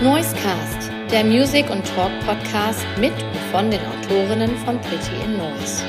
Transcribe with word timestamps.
Noisecast, 0.00 0.92
der 1.10 1.24
Music- 1.24 1.68
und 1.70 1.84
Talk-Podcast 1.84 2.86
mit 3.00 3.12
und 3.20 3.36
von 3.50 3.68
den 3.68 3.80
Autorinnen 3.84 4.56
von 4.58 4.80
Pretty 4.80 5.24
in 5.24 5.36
Noise. 5.36 5.82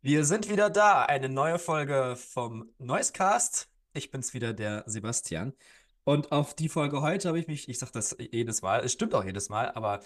Wir 0.00 0.24
sind 0.24 0.48
wieder 0.48 0.70
da, 0.70 1.02
eine 1.02 1.28
neue 1.28 1.58
Folge 1.58 2.14
vom 2.14 2.70
Noisecast. 2.78 3.68
Ich 3.92 4.12
bin's 4.12 4.34
wieder, 4.34 4.52
der 4.52 4.84
Sebastian. 4.86 5.52
Und 6.04 6.30
auf 6.30 6.54
die 6.54 6.68
Folge 6.68 7.02
heute 7.02 7.26
habe 7.26 7.40
ich 7.40 7.48
mich, 7.48 7.68
ich 7.68 7.80
sage 7.80 7.90
das 7.92 8.16
jedes 8.20 8.62
Mal, 8.62 8.84
es 8.84 8.92
stimmt 8.92 9.16
auch 9.16 9.24
jedes 9.24 9.48
Mal, 9.48 9.72
aber 9.72 10.00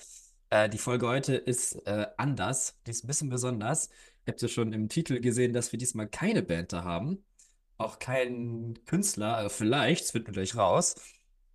äh, 0.52 0.68
die 0.68 0.78
Folge 0.78 1.08
heute 1.08 1.34
ist 1.34 1.74
äh, 1.86 2.06
anders, 2.18 2.78
die 2.86 2.90
ist 2.90 3.04
ein 3.04 3.06
bisschen 3.06 3.30
besonders. 3.30 3.88
Habt 4.26 4.42
ihr 4.42 4.48
schon 4.48 4.72
im 4.72 4.88
Titel 4.88 5.18
gesehen, 5.20 5.52
dass 5.54 5.72
wir 5.72 5.78
diesmal 5.78 6.08
keine 6.08 6.42
Band 6.42 6.72
da 6.72 6.84
haben? 6.84 7.24
Auch 7.78 7.98
keinen 7.98 8.84
Künstler, 8.84 9.36
also 9.36 9.48
vielleicht, 9.48 10.04
es 10.04 10.10
findet 10.12 10.28
wir 10.28 10.34
gleich 10.34 10.54
raus. 10.54 10.94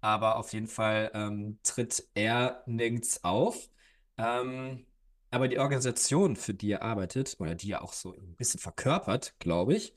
Aber 0.01 0.37
auf 0.37 0.51
jeden 0.53 0.67
Fall 0.67 1.11
ähm, 1.13 1.59
tritt 1.63 2.07
er 2.15 2.63
nirgends 2.65 3.23
auf. 3.23 3.69
Ähm, 4.17 4.85
aber 5.29 5.47
die 5.47 5.59
Organisation, 5.59 6.35
für 6.35 6.53
die 6.53 6.71
er 6.71 6.81
arbeitet, 6.81 7.35
oder 7.39 7.55
die 7.55 7.71
er 7.71 7.83
auch 7.83 7.93
so 7.93 8.13
ein 8.13 8.35
bisschen 8.35 8.59
verkörpert, 8.59 9.35
glaube 9.39 9.75
ich, 9.75 9.93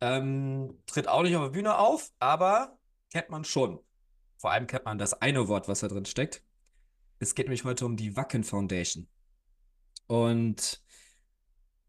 ähm, 0.00 0.78
tritt 0.86 1.08
auch 1.08 1.22
nicht 1.22 1.36
auf 1.36 1.44
der 1.44 1.50
Bühne 1.50 1.76
auf, 1.78 2.10
aber 2.20 2.78
kennt 3.12 3.28
man 3.30 3.44
schon. 3.44 3.80
Vor 4.38 4.50
allem 4.52 4.66
kennt 4.66 4.86
man 4.86 4.98
das 4.98 5.14
eine 5.20 5.48
Wort, 5.48 5.68
was 5.68 5.80
da 5.80 5.88
drin 5.88 6.06
steckt. 6.06 6.42
Es 7.22 7.34
geht 7.34 7.46
nämlich 7.46 7.64
heute 7.64 7.84
um 7.84 7.98
die 7.98 8.16
Wacken 8.16 8.44
Foundation. 8.44 9.06
Und 10.06 10.82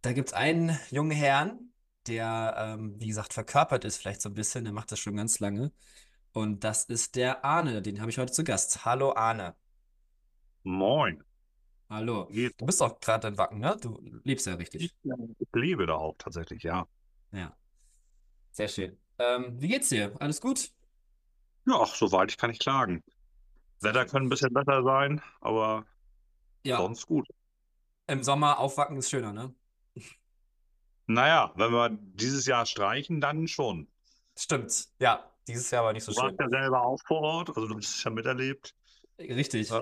da 0.01 0.11
gibt 0.11 0.27
es 0.27 0.33
einen 0.33 0.77
jungen 0.89 1.11
Herrn, 1.11 1.71
der, 2.05 2.53
ähm, 2.57 2.99
wie 2.99 3.07
gesagt, 3.07 3.33
verkörpert 3.33 3.85
ist 3.85 3.97
vielleicht 3.97 4.21
so 4.21 4.27
ein 4.27 4.33
bisschen. 4.33 4.65
Der 4.65 4.73
macht 4.73 4.91
das 4.91 4.99
schon 4.99 5.15
ganz 5.15 5.39
lange. 5.39 5.71
Und 6.33 6.65
das 6.65 6.83
ist 6.83 7.15
der 7.15 7.45
Arne. 7.45 7.81
Den 7.81 8.01
habe 8.01 8.09
ich 8.09 8.17
heute 8.17 8.33
zu 8.33 8.43
Gast. 8.43 8.83
Hallo 8.83 9.13
Arne. 9.15 9.55
Moin. 10.63 11.23
Hallo. 11.89 12.25
Geht. 12.27 12.59
Du 12.59 12.65
bist 12.65 12.81
auch 12.81 12.99
gerade 12.99 13.29
in 13.29 13.37
Wacken, 13.37 13.59
ne? 13.59 13.77
Du 13.79 14.01
lebst 14.25 14.47
ja 14.47 14.55
richtig. 14.55 14.83
Ich, 14.83 15.47
lebe 15.53 15.85
da 15.85 15.95
auch 15.95 16.15
tatsächlich, 16.17 16.63
ja. 16.63 16.85
Ja. 17.31 17.55
Sehr 18.51 18.67
schön. 18.67 18.97
Ähm, 19.17 19.61
wie 19.61 19.69
geht's 19.69 19.87
dir? 19.87 20.13
Alles 20.19 20.41
gut? 20.41 20.71
Ja, 21.65 21.79
ach, 21.79 21.95
soweit 21.95 22.31
ich 22.31 22.37
kann 22.37 22.49
nicht 22.49 22.61
klagen. 22.61 23.01
Wetter 23.83 24.05
könnte 24.05 24.27
ein 24.27 24.29
bisschen 24.29 24.53
besser 24.53 24.83
sein, 24.83 25.21
aber 25.39 25.85
Ja, 26.63 26.77
sonst 26.77 27.07
gut. 27.07 27.27
im 28.07 28.23
Sommer 28.23 28.59
aufwacken 28.59 28.97
ist 28.97 29.09
schöner, 29.09 29.33
ne? 29.33 29.53
Naja, 31.07 31.51
wenn 31.55 31.71
wir 31.71 31.89
dieses 31.89 32.45
Jahr 32.45 32.65
streichen, 32.65 33.19
dann 33.19 33.47
schon. 33.47 33.87
Stimmt. 34.37 34.87
Ja, 34.99 35.29
dieses 35.47 35.69
Jahr 35.71 35.83
war 35.83 35.93
nicht 35.93 36.03
so 36.03 36.13
Du 36.13 36.17
warst 36.19 36.35
schön. 36.39 36.49
ja 36.51 36.61
selber 36.61 36.83
auch 36.83 36.99
vor 37.05 37.21
Ort, 37.21 37.49
also 37.49 37.67
du 37.67 37.75
hast 37.75 37.95
es 37.95 38.03
ja 38.03 38.11
miterlebt. 38.11 38.73
Richtig. 39.19 39.69
Ja. 39.69 39.81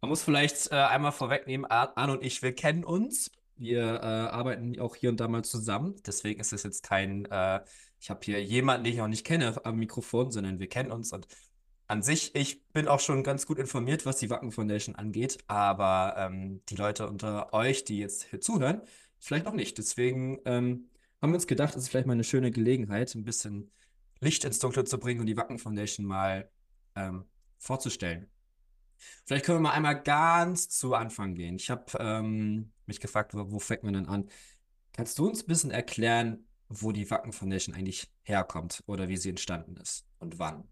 Man 0.00 0.08
muss 0.08 0.22
vielleicht 0.22 0.70
äh, 0.72 0.74
einmal 0.74 1.12
vorwegnehmen, 1.12 1.64
Ar- 1.70 1.96
Arne 1.96 2.12
und 2.14 2.22
ich, 2.24 2.42
wir 2.42 2.54
kennen 2.54 2.84
uns. 2.84 3.30
Wir 3.56 3.82
äh, 4.02 4.04
arbeiten 4.04 4.78
auch 4.80 4.96
hier 4.96 5.10
und 5.10 5.20
da 5.20 5.28
mal 5.28 5.44
zusammen. 5.44 5.94
Deswegen 6.04 6.40
ist 6.40 6.52
es 6.52 6.64
jetzt 6.64 6.82
kein, 6.82 7.24
äh, 7.26 7.60
ich 8.00 8.10
habe 8.10 8.20
hier 8.24 8.42
jemanden, 8.42 8.84
den 8.84 8.92
ich 8.94 8.98
noch 8.98 9.08
nicht 9.08 9.24
kenne 9.24 9.64
am 9.64 9.76
Mikrofon, 9.76 10.32
sondern 10.32 10.58
wir 10.58 10.68
kennen 10.68 10.90
uns. 10.90 11.12
Und 11.12 11.28
an 11.92 12.02
sich, 12.02 12.34
ich 12.34 12.64
bin 12.72 12.88
auch 12.88 13.00
schon 13.00 13.22
ganz 13.22 13.46
gut 13.46 13.58
informiert, 13.58 14.06
was 14.06 14.16
die 14.16 14.30
Wacken 14.30 14.50
Foundation 14.50 14.96
angeht. 14.96 15.38
Aber 15.46 16.14
ähm, 16.16 16.62
die 16.70 16.74
Leute 16.74 17.06
unter 17.06 17.52
euch, 17.52 17.84
die 17.84 17.98
jetzt 17.98 18.24
hier 18.24 18.40
zuhören, 18.40 18.80
vielleicht 19.18 19.44
noch 19.44 19.52
nicht. 19.52 19.76
Deswegen 19.76 20.40
ähm, 20.46 20.88
haben 21.20 21.32
wir 21.32 21.34
uns 21.34 21.46
gedacht, 21.46 21.76
es 21.76 21.82
ist 21.82 21.88
vielleicht 21.90 22.06
mal 22.06 22.14
eine 22.14 22.24
schöne 22.24 22.50
Gelegenheit, 22.50 23.14
ein 23.14 23.24
bisschen 23.24 23.70
Licht 24.20 24.42
ins 24.46 24.58
Dunkle 24.58 24.84
zu 24.84 24.98
bringen 24.98 25.20
und 25.20 25.26
die 25.26 25.36
Wacken 25.36 25.58
Foundation 25.58 26.06
mal 26.06 26.50
ähm, 26.96 27.26
vorzustellen. 27.58 28.26
Vielleicht 29.26 29.44
können 29.44 29.58
wir 29.58 29.68
mal 29.68 29.72
einmal 29.72 30.02
ganz 30.02 30.70
zu 30.70 30.94
Anfang 30.94 31.34
gehen. 31.34 31.56
Ich 31.56 31.68
habe 31.68 31.84
ähm, 31.98 32.72
mich 32.86 33.00
gefragt, 33.00 33.34
wo, 33.34 33.50
wo 33.50 33.58
fängt 33.58 33.82
man 33.82 33.92
denn 33.92 34.06
an? 34.06 34.30
Kannst 34.94 35.18
du 35.18 35.28
uns 35.28 35.42
ein 35.42 35.46
bisschen 35.46 35.70
erklären, 35.70 36.46
wo 36.70 36.90
die 36.90 37.10
Wacken 37.10 37.34
Foundation 37.34 37.74
eigentlich 37.74 38.10
herkommt 38.22 38.82
oder 38.86 39.08
wie 39.08 39.18
sie 39.18 39.28
entstanden 39.28 39.76
ist 39.76 40.06
und 40.20 40.38
wann? 40.38 40.64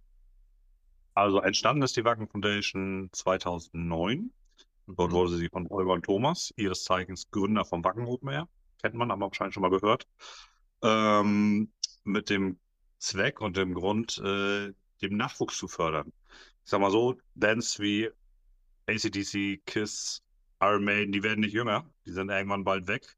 Also 1.14 1.40
entstanden 1.40 1.82
ist 1.82 1.96
die 1.96 2.04
Wacken 2.04 2.28
Foundation 2.28 3.10
2009. 3.12 4.32
Dort 4.86 5.10
Mhm. 5.10 5.14
wurde 5.14 5.36
sie 5.36 5.48
von 5.48 5.66
und 5.66 6.04
Thomas, 6.04 6.52
ihres 6.56 6.84
Zeichens 6.84 7.30
Gründer 7.30 7.64
vom 7.64 7.84
Wacken 7.84 8.06
Open 8.06 8.28
Air. 8.28 8.48
Kennt 8.82 8.94
man, 8.94 9.10
haben 9.10 9.20
wir 9.20 9.26
wahrscheinlich 9.26 9.54
schon 9.54 9.62
mal 9.62 9.70
gehört. 9.70 10.06
Ähm, 10.82 11.72
mit 12.04 12.30
dem 12.30 12.58
Zweck 12.98 13.40
und 13.40 13.56
dem 13.56 13.74
Grund, 13.74 14.18
äh, 14.18 14.72
dem 15.02 15.16
Nachwuchs 15.16 15.58
zu 15.58 15.68
fördern. 15.68 16.12
Ich 16.64 16.70
sag 16.70 16.80
mal 16.80 16.90
so, 16.90 17.16
Bands 17.34 17.78
wie 17.80 18.08
AC/DC, 18.86 19.58
Kiss, 19.66 20.22
Iron 20.60 20.84
Maiden, 20.84 21.12
die 21.12 21.22
werden 21.22 21.40
nicht 21.40 21.52
jünger. 21.54 21.90
Die 22.06 22.12
sind 22.12 22.30
irgendwann 22.30 22.64
bald 22.64 22.86
weg. 22.88 23.16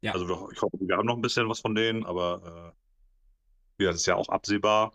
Ja. 0.00 0.12
Also 0.12 0.50
ich 0.50 0.62
hoffe, 0.62 0.76
wir 0.80 0.96
haben 0.96 1.06
noch 1.06 1.16
ein 1.16 1.22
bisschen 1.22 1.48
was 1.48 1.60
von 1.60 1.74
denen, 1.74 2.04
aber 2.06 2.74
äh, 3.78 3.84
ja, 3.84 3.90
das 3.90 4.00
ist 4.00 4.06
ja 4.06 4.16
auch 4.16 4.28
absehbar. 4.28 4.92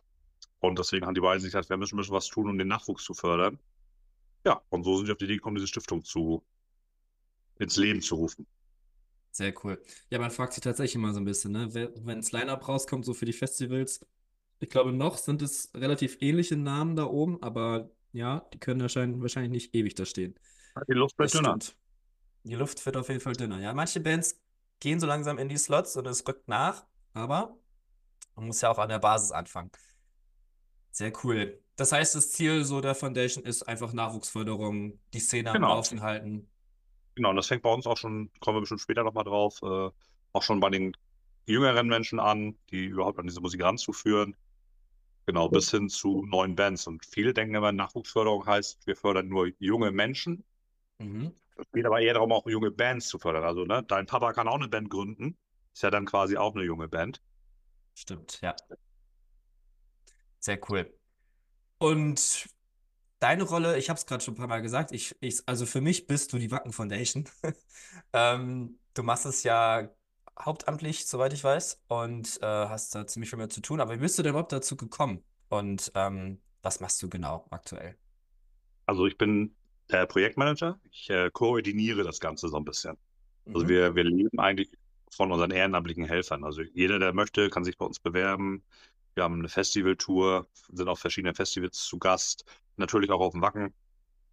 Und 0.63 0.79
deswegen 0.79 1.05
haben 1.05 1.13
die 1.13 1.19
beiden 1.19 1.41
sich 1.41 1.51
gesagt, 1.51 1.69
wir 1.69 1.75
müssen, 1.75 1.97
müssen 1.97 2.13
was 2.13 2.27
tun, 2.27 2.49
um 2.49 2.57
den 2.57 2.69
Nachwuchs 2.69 3.03
zu 3.03 3.13
fördern. 3.13 3.59
Ja, 4.45 4.61
und 4.69 4.85
so 4.85 4.95
sind 4.95 5.07
wir 5.07 5.11
auf 5.11 5.17
die 5.17 5.25
Idee 5.25 5.35
gekommen, 5.35 5.55
diese 5.55 5.67
Stiftung 5.67 6.05
zu, 6.05 6.41
ins 7.59 7.75
Leben 7.75 8.01
zu 8.01 8.15
rufen. 8.15 8.47
Sehr 9.31 9.53
cool. 9.61 9.77
Ja, 10.09 10.19
man 10.19 10.31
fragt 10.31 10.53
sich 10.53 10.63
tatsächlich 10.63 10.95
immer 10.95 11.11
so 11.11 11.19
ein 11.19 11.25
bisschen, 11.25 11.51
ne? 11.51 11.73
Wenn 11.73 12.19
das 12.19 12.31
Line-Up 12.31 12.65
rauskommt, 12.65 13.03
so 13.03 13.13
für 13.13 13.25
die 13.25 13.33
Festivals, 13.33 14.05
ich 14.59 14.69
glaube, 14.69 14.93
noch 14.93 15.17
sind 15.17 15.41
es 15.41 15.69
relativ 15.75 16.21
ähnliche 16.21 16.55
Namen 16.55 16.95
da 16.95 17.07
oben, 17.07 17.43
aber 17.43 17.91
ja, 18.13 18.47
die 18.53 18.59
können 18.59 18.79
wahrscheinlich, 18.79 19.51
nicht 19.51 19.75
ewig 19.75 19.95
da 19.95 20.05
stehen. 20.05 20.33
Die 20.87 20.93
Luft 20.93 21.19
wird 21.19 21.33
dünner. 21.33 21.59
Die 22.43 22.55
Luft 22.55 22.85
wird 22.85 22.95
auf 22.95 23.09
jeden 23.09 23.19
Fall 23.19 23.33
dünner. 23.33 23.59
Ja, 23.59 23.73
manche 23.73 23.99
Bands 23.99 24.39
gehen 24.79 25.01
so 25.01 25.07
langsam 25.07 25.39
in 25.39 25.49
die 25.49 25.57
Slots 25.57 25.97
und 25.97 26.07
es 26.07 26.25
rückt 26.25 26.47
nach, 26.47 26.85
aber 27.11 27.57
man 28.35 28.47
muss 28.47 28.61
ja 28.61 28.71
auch 28.71 28.77
an 28.77 28.87
der 28.87 28.99
Basis 28.99 29.31
anfangen. 29.31 29.69
Sehr 30.93 31.11
cool. 31.23 31.59
Das 31.75 31.91
heißt, 31.91 32.13
das 32.13 32.31
Ziel 32.31 32.63
so 32.65 32.79
der 32.79 32.93
Foundation 32.93 33.43
ist 33.43 33.63
einfach 33.63 33.93
Nachwuchsförderung, 33.93 34.99
die 35.13 35.19
Szene 35.19 35.49
am 35.49 35.55
Genau. 35.55 35.69
Laufen 35.69 36.01
halten. 36.01 36.47
Genau, 37.15 37.31
und 37.31 37.35
das 37.35 37.47
fängt 37.47 37.63
bei 37.63 37.73
uns 37.73 37.87
auch 37.87 37.97
schon, 37.97 38.31
kommen 38.39 38.57
wir 38.57 38.61
bestimmt 38.61 38.81
später 38.81 39.03
nochmal 39.03 39.23
drauf, 39.23 39.59
äh, 39.63 39.89
auch 40.33 40.43
schon 40.43 40.59
bei 40.59 40.69
den 40.69 40.95
jüngeren 41.47 41.87
Menschen 41.87 42.19
an, 42.19 42.57
die 42.69 42.85
überhaupt 42.85 43.19
an 43.19 43.27
diese 43.27 43.41
Musik 43.41 43.63
ranzuführen. 43.63 44.35
Genau, 45.25 45.49
bis 45.49 45.71
hin 45.71 45.89
zu 45.89 46.23
neuen 46.25 46.55
Bands. 46.55 46.85
Und 46.85 47.05
viele 47.05 47.33
denken 47.33 47.55
immer, 47.55 47.71
Nachwuchsförderung 47.71 48.45
heißt, 48.45 48.85
wir 48.85 48.95
fördern 48.95 49.27
nur 49.29 49.49
junge 49.57 49.91
Menschen. 49.91 50.43
Mhm. 50.99 51.33
Es 51.55 51.65
geht 51.71 51.85
aber 51.85 52.01
eher 52.01 52.15
darum, 52.15 52.31
auch 52.31 52.45
junge 52.47 52.71
Bands 52.71 53.07
zu 53.07 53.17
fördern. 53.19 53.43
Also, 53.43 53.63
ne, 53.65 53.83
dein 53.83 54.05
Papa 54.05 54.33
kann 54.33 54.47
auch 54.47 54.55
eine 54.55 54.67
Band 54.67 54.89
gründen. 54.89 55.37
Ist 55.73 55.81
ja 55.83 55.91
dann 55.91 56.05
quasi 56.05 56.37
auch 56.37 56.55
eine 56.55 56.65
junge 56.65 56.87
Band. 56.87 57.21
Stimmt, 57.95 58.41
ja. 58.41 58.55
Sehr 60.43 60.59
cool. 60.69 60.93
Und 61.79 62.47
deine 63.19 63.43
Rolle, 63.43 63.77
ich 63.77 63.89
habe 63.89 63.97
es 63.99 64.05
gerade 64.05 64.23
schon 64.23 64.35
ein 64.35 64.37
paar 64.37 64.47
Mal 64.47 64.61
gesagt, 64.61 64.91
ich, 64.91 65.15
ich, 65.21 65.41
also 65.47 65.65
für 65.65 65.81
mich 65.81 66.07
bist 66.07 66.33
du 66.33 66.39
die 66.39 66.51
Wacken 66.51 66.73
Foundation. 66.73 67.25
Ähm, 68.13 68.79
du 68.95 69.03
machst 69.03 69.25
es 69.27 69.43
ja 69.43 69.89
hauptamtlich, 70.39 71.07
soweit 71.07 71.33
ich 71.33 71.43
weiß, 71.43 71.81
und 71.89 72.39
äh, 72.41 72.45
hast 72.47 72.95
da 72.95 73.07
ziemlich 73.07 73.29
viel 73.29 73.37
mehr 73.39 73.49
zu 73.49 73.61
tun. 73.61 73.81
Aber 73.81 73.93
wie 73.95 73.99
bist 73.99 74.17
du 74.19 74.23
denn 74.23 74.31
überhaupt 74.31 74.51
dazu 74.53 74.77
gekommen? 74.77 75.23
Und 75.49 75.91
ähm, 75.95 76.41
was 76.63 76.79
machst 76.81 77.01
du 77.03 77.09
genau 77.09 77.47
aktuell? 77.51 77.97
Also 78.85 79.05
ich 79.07 79.17
bin 79.17 79.55
der 79.91 80.05
Projektmanager. 80.07 80.79
Ich 80.91 81.09
äh, 81.09 81.29
koordiniere 81.31 82.03
das 82.03 82.19
Ganze 82.19 82.49
so 82.49 82.57
ein 82.57 82.65
bisschen. 82.65 82.97
Also 83.53 83.67
Mhm. 83.67 83.69
wir, 83.69 83.95
wir 83.95 84.03
leben 84.03 84.39
eigentlich 84.39 84.71
von 85.11 85.31
unseren 85.31 85.51
ehrenamtlichen 85.51 86.05
Helfern. 86.05 86.43
Also 86.43 86.61
jeder, 86.63 86.99
der 86.99 87.13
möchte, 87.13 87.49
kann 87.49 87.63
sich 87.65 87.77
bei 87.77 87.85
uns 87.85 87.99
bewerben. 87.99 88.63
Wir 89.15 89.23
haben 89.23 89.39
eine 89.39 89.49
Festivaltour, 89.49 90.47
sind 90.71 90.87
auf 90.87 90.99
verschiedenen 90.99 91.35
Festivals 91.35 91.77
zu 91.77 91.99
Gast, 91.99 92.45
natürlich 92.77 93.11
auch 93.11 93.21
auf 93.21 93.33
dem 93.33 93.41
Wacken. 93.41 93.73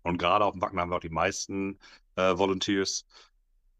Und 0.02 0.18
gerade 0.18 0.44
auf 0.44 0.52
dem 0.52 0.62
Wacken 0.62 0.80
haben 0.80 0.90
wir 0.90 0.96
auch 0.96 1.00
die 1.00 1.10
meisten 1.10 1.78
äh, 2.16 2.36
Volunteers. 2.36 3.04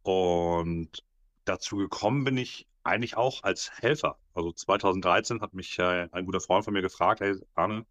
Und 0.03 1.03
dazu 1.45 1.77
gekommen 1.77 2.25
bin 2.25 2.37
ich 2.37 2.67
eigentlich 2.85 3.17
auch 3.17 3.43
als 3.43 3.71
Helfer. 3.81 4.19
Also 4.35 4.53
2013 4.53 5.41
hat 5.41 5.55
mich 5.55 5.79
äh, 5.79 6.09
ein 6.13 6.27
guter 6.27 6.41
Freund 6.41 6.65
von 6.65 6.75
mir 6.75 6.83
gefragt, 6.83 7.21
hey 7.21 7.37
Arne, 7.55 7.87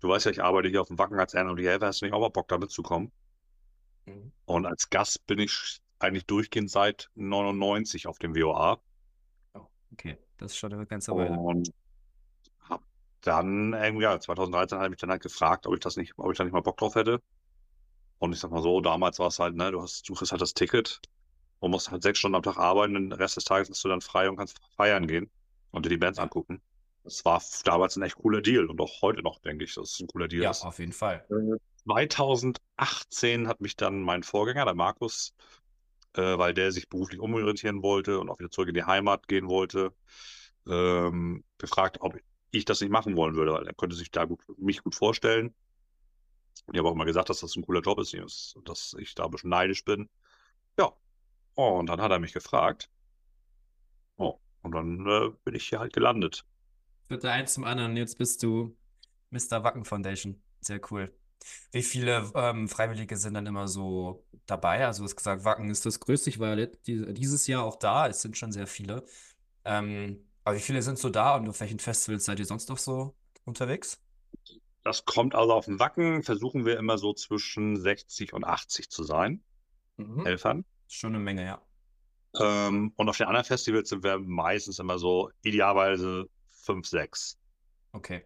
du 0.00 0.08
weißt 0.08 0.26
ja, 0.26 0.32
ich 0.32 0.42
arbeite 0.42 0.68
hier 0.68 0.80
auf 0.80 0.88
dem 0.88 0.98
Wacken 0.98 1.18
als 1.18 1.34
ehrenamtlicher 1.34 1.70
Helfer, 1.70 1.86
hast 1.86 2.00
du 2.00 2.06
nicht 2.06 2.14
auch 2.14 2.20
mal 2.20 2.28
Bock 2.28 2.48
da 2.48 2.58
mitzukommen? 2.58 3.12
Mhm. 4.06 4.32
Und 4.46 4.66
als 4.66 4.90
Gast 4.90 5.26
bin 5.26 5.38
ich 5.38 5.80
eigentlich 5.98 6.26
durchgehend 6.26 6.70
seit 6.70 7.10
99 7.14 8.06
auf 8.06 8.18
dem 8.18 8.34
WOA 8.34 8.80
Oh, 9.54 9.66
okay, 9.92 10.16
das 10.38 10.52
ist 10.52 10.58
schon 10.58 10.72
eine 10.72 10.86
ganze 10.86 11.12
Weile. 11.12 11.32
und 11.32 11.70
dann 13.22 13.72
irgendwie, 13.74 14.04
ja, 14.04 14.18
2013 14.20 14.78
hat 14.78 14.86
er 14.86 14.90
mich 14.90 14.98
dann 15.00 15.10
halt 15.10 15.22
gefragt, 15.22 15.66
ob 15.66 15.74
ich 15.74 15.80
das 15.80 15.96
nicht, 15.96 16.14
ob 16.18 16.30
ich 16.32 16.38
da 16.38 16.44
nicht 16.44 16.52
mal 16.52 16.62
Bock 16.62 16.78
drauf 16.78 16.94
hätte. 16.94 17.20
Und 18.18 18.32
ich 18.32 18.40
sag 18.40 18.50
mal 18.50 18.62
so, 18.62 18.80
damals 18.80 19.18
war 19.18 19.28
es 19.28 19.38
halt, 19.38 19.56
ne, 19.56 19.70
du 19.72 19.82
hast, 19.82 20.08
du 20.08 20.14
kriegst 20.14 20.32
halt 20.32 20.42
das 20.42 20.54
Ticket, 20.54 21.00
und 21.60 21.70
musst 21.70 21.90
halt 21.90 22.02
sechs 22.02 22.18
Stunden 22.18 22.36
am 22.36 22.42
Tag 22.42 22.56
arbeiten, 22.58 22.94
den 22.94 23.12
Rest 23.12 23.36
des 23.36 23.44
Tages 23.44 23.68
bist 23.68 23.84
du 23.84 23.88
dann 23.88 24.00
frei 24.00 24.28
und 24.28 24.36
kannst 24.36 24.58
feiern 24.76 25.06
gehen 25.06 25.30
und 25.70 25.86
dir 25.86 25.90
die 25.90 25.96
Bands 25.96 26.18
angucken. 26.18 26.60
Das 27.04 27.24
war 27.24 27.42
damals 27.64 27.96
ein 27.96 28.02
echt 28.02 28.16
cooler 28.16 28.40
Deal 28.42 28.66
und 28.66 28.80
auch 28.80 29.02
heute 29.02 29.22
noch, 29.22 29.38
denke 29.40 29.64
ich, 29.64 29.74
dass 29.74 29.92
es 29.92 30.00
ein 30.00 30.06
cooler 30.08 30.28
Deal 30.28 30.42
Ja, 30.42 30.50
ist. 30.50 30.64
auf 30.64 30.78
jeden 30.78 30.92
Fall. 30.92 31.24
2018 31.84 33.48
hat 33.48 33.60
mich 33.60 33.76
dann 33.76 34.02
mein 34.02 34.22
Vorgänger, 34.22 34.64
der 34.64 34.74
Markus, 34.74 35.34
äh, 36.14 36.38
weil 36.38 36.54
der 36.54 36.72
sich 36.72 36.88
beruflich 36.88 37.20
umorientieren 37.20 37.82
wollte 37.82 38.20
und 38.20 38.28
auch 38.30 38.38
wieder 38.38 38.50
zurück 38.50 38.68
in 38.68 38.74
die 38.74 38.84
Heimat 38.84 39.28
gehen 39.28 39.48
wollte, 39.48 39.92
ähm, 40.68 41.44
gefragt, 41.58 41.98
ob 42.00 42.16
ich 42.50 42.64
das 42.64 42.80
nicht 42.80 42.90
machen 42.90 43.16
wollen 43.16 43.34
würde, 43.34 43.52
weil 43.52 43.66
er 43.66 43.74
könnte 43.74 43.96
sich 43.96 44.10
da 44.10 44.24
gut, 44.24 44.40
mich 44.58 44.82
gut 44.82 44.94
vorstellen. 44.94 45.54
Ich 46.72 46.78
habe 46.78 46.88
auch 46.88 46.94
immer 46.94 47.04
gesagt, 47.04 47.30
dass 47.30 47.40
das 47.40 47.56
ein 47.56 47.64
cooler 47.64 47.80
Job 47.80 47.98
ist, 47.98 48.56
dass 48.64 48.94
ich 48.98 49.14
da 49.14 49.24
ein 49.24 49.30
bisschen 49.30 49.50
neidisch 49.50 49.84
bin. 49.84 50.08
Ja, 50.78 50.92
und 51.54 51.86
dann 51.86 52.00
hat 52.00 52.10
er 52.10 52.18
mich 52.18 52.32
gefragt. 52.32 52.90
Oh, 54.16 54.38
und 54.62 54.72
dann 54.72 55.06
äh, 55.06 55.30
bin 55.44 55.54
ich 55.54 55.68
hier 55.68 55.80
halt 55.80 55.92
gelandet. 55.92 56.44
Der 57.08 57.32
eins 57.32 57.54
zum 57.54 57.64
anderen. 57.64 57.96
Jetzt 57.96 58.18
bist 58.18 58.42
du 58.42 58.76
Mr. 59.30 59.64
Wacken 59.64 59.84
Foundation. 59.84 60.40
Sehr 60.60 60.80
cool. 60.90 61.12
Wie 61.72 61.82
viele 61.82 62.30
ähm, 62.34 62.68
Freiwillige 62.68 63.16
sind 63.16 63.34
dann 63.34 63.46
immer 63.46 63.66
so 63.66 64.24
dabei? 64.46 64.86
Also, 64.86 65.02
du 65.02 65.04
hast 65.04 65.16
gesagt, 65.16 65.44
Wacken 65.44 65.70
ist 65.70 65.86
das 65.86 65.98
größte. 65.98 66.30
Ich 66.30 66.38
war 66.38 66.54
dieses 66.56 67.46
Jahr 67.46 67.64
auch 67.64 67.76
da. 67.76 68.06
Es 68.06 68.22
sind 68.22 68.36
schon 68.36 68.52
sehr 68.52 68.66
viele. 68.66 69.04
Ähm, 69.64 70.29
aber 70.50 70.56
wie 70.58 70.62
viele 70.62 70.82
sind 70.82 70.98
so 70.98 71.10
da 71.10 71.36
und 71.36 71.48
auf 71.48 71.60
welchen 71.60 71.78
Festivals 71.78 72.24
seid 72.24 72.40
ihr 72.40 72.44
sonst 72.44 72.68
noch 72.68 72.78
so 72.78 73.14
unterwegs? 73.44 74.00
Das 74.82 75.04
kommt 75.04 75.34
also 75.34 75.52
auf 75.52 75.66
den 75.66 75.78
Wacken, 75.78 76.22
versuchen 76.24 76.64
wir 76.66 76.76
immer 76.78 76.98
so 76.98 77.12
zwischen 77.12 77.76
60 77.76 78.32
und 78.32 78.44
80 78.44 78.90
zu 78.90 79.04
sein, 79.04 79.44
Mhm. 79.96 80.24
Helfern. 80.24 80.64
Schon 80.88 81.14
eine 81.14 81.22
Menge, 81.22 81.44
ja. 81.44 81.62
Ähm, 82.40 82.92
und 82.96 83.08
auf 83.08 83.16
den 83.16 83.26
anderen 83.26 83.44
Festivals 83.44 83.90
sind 83.90 84.02
wir 84.02 84.18
meistens 84.18 84.78
immer 84.78 84.98
so 84.98 85.30
idealerweise 85.42 86.28
5, 86.48 86.86
6. 86.86 87.38
Okay. 87.92 88.24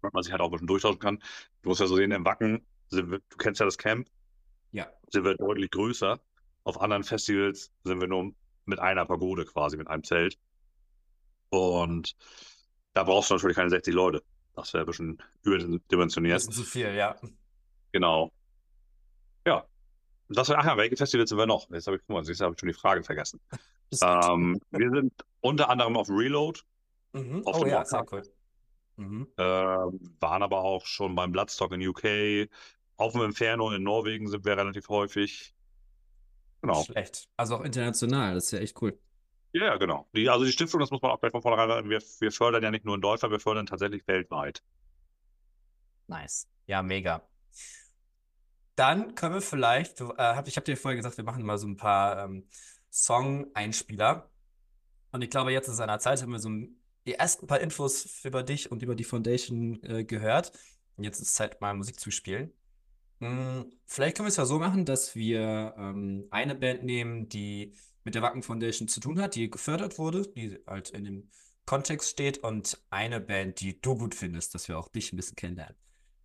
Damit 0.00 0.14
man 0.14 0.22
sich 0.22 0.32
halt 0.32 0.40
auch 0.40 0.46
ein 0.46 0.52
bisschen 0.52 0.66
durchtauschen 0.68 0.98
kann. 1.00 1.18
Du 1.62 1.68
musst 1.70 1.80
ja 1.80 1.86
so 1.86 1.96
sehen, 1.96 2.12
im 2.12 2.24
Wacken, 2.24 2.64
sind 2.88 3.10
wir, 3.10 3.18
du 3.28 3.36
kennst 3.36 3.60
ja 3.60 3.66
das 3.66 3.76
Camp, 3.76 4.08
Ja. 4.70 4.86
sind 5.10 5.24
wir 5.24 5.34
deutlich 5.34 5.70
größer. 5.70 6.20
Auf 6.64 6.80
anderen 6.80 7.02
Festivals 7.02 7.72
sind 7.84 8.00
wir 8.00 8.08
nur 8.08 8.32
mit 8.64 8.78
einer 8.78 9.04
Pagode 9.04 9.44
quasi, 9.44 9.76
mit 9.76 9.88
einem 9.88 10.04
Zelt. 10.04 10.38
Und 11.56 12.14
da 12.94 13.02
brauchst 13.04 13.30
du 13.30 13.34
natürlich 13.34 13.56
keine 13.56 13.70
60 13.70 13.94
Leute. 13.94 14.22
Das 14.54 14.72
wäre 14.72 14.84
ein 14.84 14.86
bisschen 14.86 15.22
überdimensioniert. 15.42 16.38
Bisschen 16.38 16.52
zu 16.52 16.62
viel, 16.64 16.94
ja. 16.94 17.16
Genau. 17.92 18.32
Ja. 19.46 19.64
Das 20.28 20.50
ach 20.50 20.64
ja, 20.64 20.76
welche 20.76 20.96
Festivals 20.96 21.28
sind 21.28 21.38
wir 21.38 21.46
noch? 21.46 21.70
Jetzt 21.70 21.86
habe 21.86 21.96
ich, 21.98 22.02
guck 22.06 22.16
mal, 22.16 22.24
jetzt 22.24 22.40
habe 22.40 22.54
ich 22.54 22.60
schon 22.60 22.68
die 22.68 22.74
Frage 22.74 23.02
vergessen. 23.02 23.40
Ähm, 24.02 24.60
wir 24.72 24.90
sind 24.90 25.12
unter 25.42 25.70
anderem 25.70 25.96
auf 25.96 26.08
Reload, 26.10 26.60
Mhm. 27.12 27.46
auf 27.46 27.56
Oh 27.56 27.60
dem 27.60 27.68
ja, 27.68 27.78
Rock 27.78 27.86
sehr 27.86 28.04
cool. 28.12 28.22
Mhm. 28.96 29.28
ähm, 29.38 30.16
waren 30.18 30.42
aber 30.42 30.58
auch 30.62 30.84
schon 30.86 31.14
beim 31.14 31.30
Bloodstock 31.30 31.70
in 31.72 31.86
UK. 31.86 32.48
Auf 32.96 33.12
dem 33.12 33.22
Inferno 33.22 33.70
in 33.70 33.84
Norwegen 33.84 34.26
sind 34.28 34.44
wir 34.44 34.56
relativ 34.56 34.88
häufig. 34.88 35.54
Genau. 36.62 36.82
Schlecht. 36.82 37.28
Also 37.36 37.56
auch 37.56 37.60
international, 37.64 38.34
das 38.34 38.46
ist 38.46 38.50
ja 38.50 38.58
echt 38.58 38.82
cool. 38.82 38.98
Ja, 39.56 39.64
ja, 39.64 39.76
genau. 39.78 40.06
Die, 40.14 40.28
also 40.28 40.44
die 40.44 40.52
Stiftung, 40.52 40.80
das 40.80 40.90
muss 40.90 41.00
man 41.00 41.12
auch 41.12 41.18
gleich 41.18 41.32
von 41.32 41.40
vornherein 41.40 41.70
sagen, 41.70 41.88
wir, 41.88 42.02
wir 42.20 42.30
fördern 42.30 42.62
ja 42.62 42.70
nicht 42.70 42.84
nur 42.84 42.94
in 42.94 43.00
Deutschland, 43.00 43.32
wir 43.32 43.40
fördern 43.40 43.64
tatsächlich 43.64 44.06
weltweit. 44.06 44.62
Nice. 46.08 46.46
Ja, 46.66 46.82
mega. 46.82 47.26
Dann 48.74 49.14
können 49.14 49.36
wir 49.36 49.40
vielleicht, 49.40 49.98
äh, 50.02 50.04
hab, 50.18 50.46
ich 50.46 50.56
habe 50.56 50.66
dir 50.66 50.76
vorher 50.76 50.96
gesagt, 50.96 51.16
wir 51.16 51.24
machen 51.24 51.42
mal 51.42 51.56
so 51.56 51.66
ein 51.66 51.78
paar 51.78 52.24
ähm, 52.24 52.46
Song-Einspieler. 52.90 54.28
Und 55.12 55.24
ich 55.24 55.30
glaube, 55.30 55.52
jetzt 55.52 55.68
ist 55.68 55.74
es 55.74 55.80
an 55.80 55.88
der 55.88 56.00
Zeit, 56.00 56.20
haben 56.20 56.32
wir 56.32 56.38
so 56.38 56.50
ein, 56.50 56.76
die 57.06 57.14
ersten 57.14 57.46
paar 57.46 57.60
Infos 57.60 58.22
über 58.26 58.42
dich 58.42 58.70
und 58.70 58.82
über 58.82 58.94
die 58.94 59.04
Foundation 59.04 59.82
äh, 59.84 60.04
gehört. 60.04 60.52
Und 60.96 61.04
jetzt 61.04 61.18
ist 61.18 61.28
es 61.28 61.34
Zeit, 61.34 61.62
mal 61.62 61.72
Musik 61.72 61.98
zu 61.98 62.10
spielen. 62.10 62.52
Mm, 63.20 63.62
vielleicht 63.86 64.18
können 64.18 64.26
wir 64.26 64.30
es 64.30 64.36
ja 64.36 64.44
so 64.44 64.58
machen, 64.58 64.84
dass 64.84 65.14
wir 65.14 65.74
ähm, 65.78 66.26
eine 66.30 66.54
Band 66.54 66.84
nehmen, 66.84 67.30
die 67.30 67.72
mit 68.06 68.14
der 68.14 68.22
Wacken 68.22 68.44
Foundation 68.44 68.86
zu 68.86 69.00
tun 69.00 69.20
hat, 69.20 69.34
die 69.34 69.50
gefördert 69.50 69.98
wurde, 69.98 70.22
die 70.28 70.60
halt 70.64 70.90
in 70.90 71.04
dem 71.04 71.28
Kontext 71.66 72.08
steht, 72.08 72.38
und 72.38 72.80
eine 72.88 73.20
Band, 73.20 73.58
die 73.60 73.80
du 73.80 73.96
gut 73.98 74.14
findest, 74.14 74.54
dass 74.54 74.68
wir 74.68 74.78
auch 74.78 74.88
dich 74.88 75.12
ein 75.12 75.16
bisschen 75.16 75.34
kennenlernen. 75.34 75.74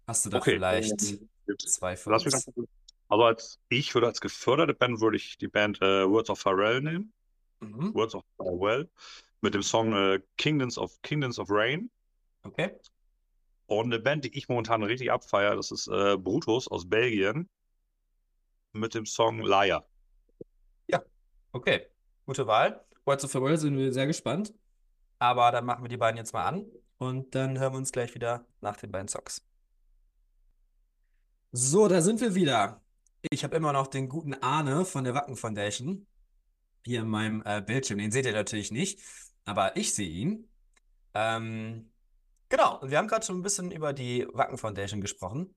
Hast 0.06 0.24
du 0.24 0.30
da 0.30 0.38
Okay. 0.38 0.52
vielleicht 0.54 1.02
Ähm, 1.02 1.58
zwei 1.58 1.96
ganz- 1.96 2.48
Also 3.08 3.24
als 3.24 3.60
ich 3.70 3.96
würde 3.96 4.06
als 4.06 4.22
geförderte 4.22 4.76
Band 4.76 5.02
würde 5.02 5.18
ich 5.18 5.40
die 5.40 5.48
Band 5.48 5.82
äh, 5.82 6.08
Words 6.08 6.30
of 6.30 6.40
Pharrell 6.40 6.82
nehmen. 6.82 7.12
Mhm. 7.62 7.96
Words 7.96 8.14
of 8.14 8.24
Pharrell. 8.38 8.88
Mit 9.42 9.56
dem 9.56 9.64
Song 9.64 9.92
äh, 9.94 10.22
Kingdoms 10.38 10.78
of 10.78 11.02
Kingdoms 11.02 11.40
of 11.40 11.50
Rain. 11.50 11.90
Okay. 12.44 12.76
Und 13.66 13.86
eine 13.88 14.00
Band, 14.00 14.26
die 14.26 14.38
ich 14.38 14.48
momentan 14.48 14.84
richtig 14.84 15.12
abfeiere, 15.12 15.56
das 15.56 15.72
ist 15.72 15.88
äh, 15.88 16.16
Brutus 16.16 16.68
aus 16.68 16.88
Belgien. 16.88 17.50
Mit 18.74 18.94
dem 18.94 19.08
Song 19.08 19.40
Liar. 19.42 19.84
Okay. 21.52 21.88
Gute 22.26 22.48
Wahl. 22.48 22.84
Words 23.06 23.26
of 23.26 23.32
Farewell 23.32 23.58
sind 23.58 23.78
wir 23.78 23.92
sehr 23.92 24.08
gespannt. 24.08 24.54
Aber 25.20 25.52
dann 25.52 25.66
machen 25.66 25.84
wir 25.84 25.90
die 25.90 25.98
beiden 25.98 26.18
jetzt 26.18 26.34
mal 26.34 26.46
an 26.46 26.66
und 26.98 27.36
dann 27.36 27.60
hören 27.60 27.74
wir 27.74 27.78
uns 27.78 27.92
gleich 27.92 28.16
wieder 28.16 28.46
nach 28.62 28.78
den 28.78 28.92
beiden 28.92 29.08
Songs. 29.08 29.44
So, 31.52 31.88
da 31.88 32.02
sind 32.02 32.22
wir 32.22 32.34
wieder. 32.36 32.82
Ich 33.30 33.44
habe 33.44 33.56
immer 33.56 33.74
noch 33.74 33.88
den 33.88 34.08
guten 34.08 34.34
Arne 34.36 34.86
von 34.86 35.04
der 35.04 35.14
Wacken 35.14 35.36
Foundation 35.36 36.08
hier 36.86 37.02
in 37.02 37.08
meinem 37.08 37.44
äh, 37.46 37.62
Bildschirm. 37.62 38.00
Den 38.00 38.12
seht 38.12 38.26
ihr 38.26 38.34
natürlich 38.34 38.72
nicht, 38.72 39.02
aber 39.46 39.76
ich 39.76 39.94
sehe 39.94 40.10
ihn. 40.10 40.50
Ähm, 41.14 41.92
genau, 42.50 42.80
wir 42.84 42.98
haben 42.98 43.08
gerade 43.08 43.26
schon 43.26 43.40
ein 43.40 43.44
bisschen 43.44 43.72
über 43.72 43.94
die 43.94 44.28
Wacken 44.34 44.58
Foundation 44.58 45.02
gesprochen. 45.02 45.54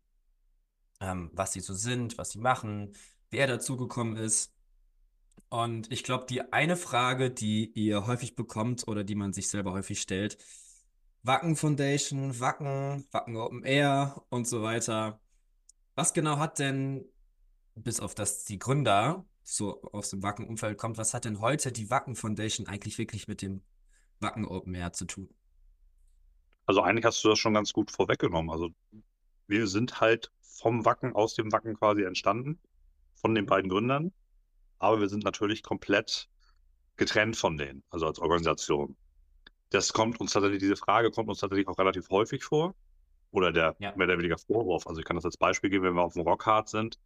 Ähm, 1.01 1.31
was 1.33 1.53
sie 1.53 1.61
so 1.61 1.75
sind, 1.75 2.19
was 2.19 2.31
sie 2.31 2.39
machen, 2.39 2.97
wie 3.31 3.39
er 3.39 3.47
dazugekommen 3.47 4.17
ist. 4.17 4.54
Und 5.55 5.93
ich 5.93 6.03
glaube, 6.03 6.27
die 6.29 6.53
eine 6.53 6.77
Frage, 6.77 7.31
die 7.31 7.71
ihr 7.75 8.09
häufig 8.09 8.35
bekommt 8.35 8.89
oder 8.89 9.05
die 9.05 9.15
man 9.15 9.33
sich 9.33 9.49
selber 9.49 9.71
häufig 9.71 10.01
stellt, 10.01 10.37
Wacken 11.23 11.55
Foundation, 11.55 12.41
Wacken, 12.41 13.07
Wacken 13.13 13.37
Open 13.37 13.63
Air 13.63 14.21
und 14.31 14.49
so 14.49 14.65
weiter. 14.65 15.21
Was 15.95 16.13
genau 16.13 16.39
hat 16.39 16.59
denn, 16.59 17.05
bis 17.77 18.01
auf 18.01 18.17
das 18.17 18.43
die 18.43 18.59
Gründer 18.59 19.27
so 19.45 19.81
aus 19.93 20.11
dem 20.11 20.25
Wacken-Umfeld 20.25 20.77
kommt, 20.77 20.99
was 20.99 21.15
hat 21.15 21.25
denn 21.25 21.39
heute 21.39 21.71
die 21.71 21.89
Wacken 21.89 22.17
Foundation 22.17 22.67
eigentlich 22.67 22.99
wirklich 22.99 23.29
mit 23.29 23.41
dem 23.41 23.63
Wacken 24.19 24.47
Open 24.47 24.75
Air 24.75 24.93
zu 24.93 25.05
tun? 25.05 25.29
Also 26.67 26.83
eigentlich 26.83 27.05
hast 27.05 27.23
du 27.23 27.29
das 27.29 27.39
schon 27.39 27.55
ganz 27.55 27.73
gut 27.73 27.93
vorweggenommen. 27.93 28.51
Also 28.51 28.71
wir 29.47 29.69
sind 29.69 30.01
halt 30.01 30.33
vom 30.41 30.85
Wacken, 30.85 31.15
aus 31.15 31.37
dem 31.37 31.53
Wacken 31.53 31.77
quasi 31.77 32.03
entstanden, 32.03 32.59
von 33.15 33.37
den 33.37 33.47
beiden 33.47 33.71
Gründern. 33.71 34.13
Aber 34.79 35.01
wir 35.01 35.09
sind 35.09 35.25
natürlich 35.25 35.63
komplett 35.63 36.29
getrennt 36.97 37.37
von 37.37 37.57
denen, 37.57 37.83
also 37.91 38.07
als 38.07 38.19
Organisation. 38.19 38.97
Das 39.71 39.93
kommt 39.93 40.21
uns 40.21 40.33
tatsächlich, 40.33 40.61
diese 40.61 40.77
Frage 40.77 41.11
kommt 41.11 41.29
uns 41.29 41.41
tatsächlich 41.41 41.67
auch 41.69 41.79
relativ 41.79 42.09
häufig 42.11 42.45
vor. 42.45 42.75
Oder 43.31 43.51
der 43.51 43.75
Ja. 43.81 43.93
mehr 43.97 44.07
oder 44.07 44.19
weniger 44.19 44.39
Vorwurf. 44.39 44.87
Also 44.87 45.01
ich 45.01 45.05
kann 45.05 45.17
das 45.17 45.25
als 45.25 45.37
Beispiel 45.37 45.69
geben, 45.69 45.85
wenn 45.85 45.95
wir 45.95 46.03
auf 46.05 46.13
dem 46.13 46.23
Rockhard 46.23 46.69
sind 46.69 47.01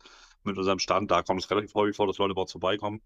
mit 0.44 0.58
unserem 0.58 0.78
Stand, 0.78 1.10
da 1.10 1.22
kommt 1.22 1.42
es 1.42 1.50
relativ 1.50 1.72
häufig 1.74 1.96
vor, 1.96 2.06
dass 2.06 2.18
Leute 2.18 2.34
bei 2.34 2.42
uns 2.42 2.52
vorbeikommen. 2.52 3.00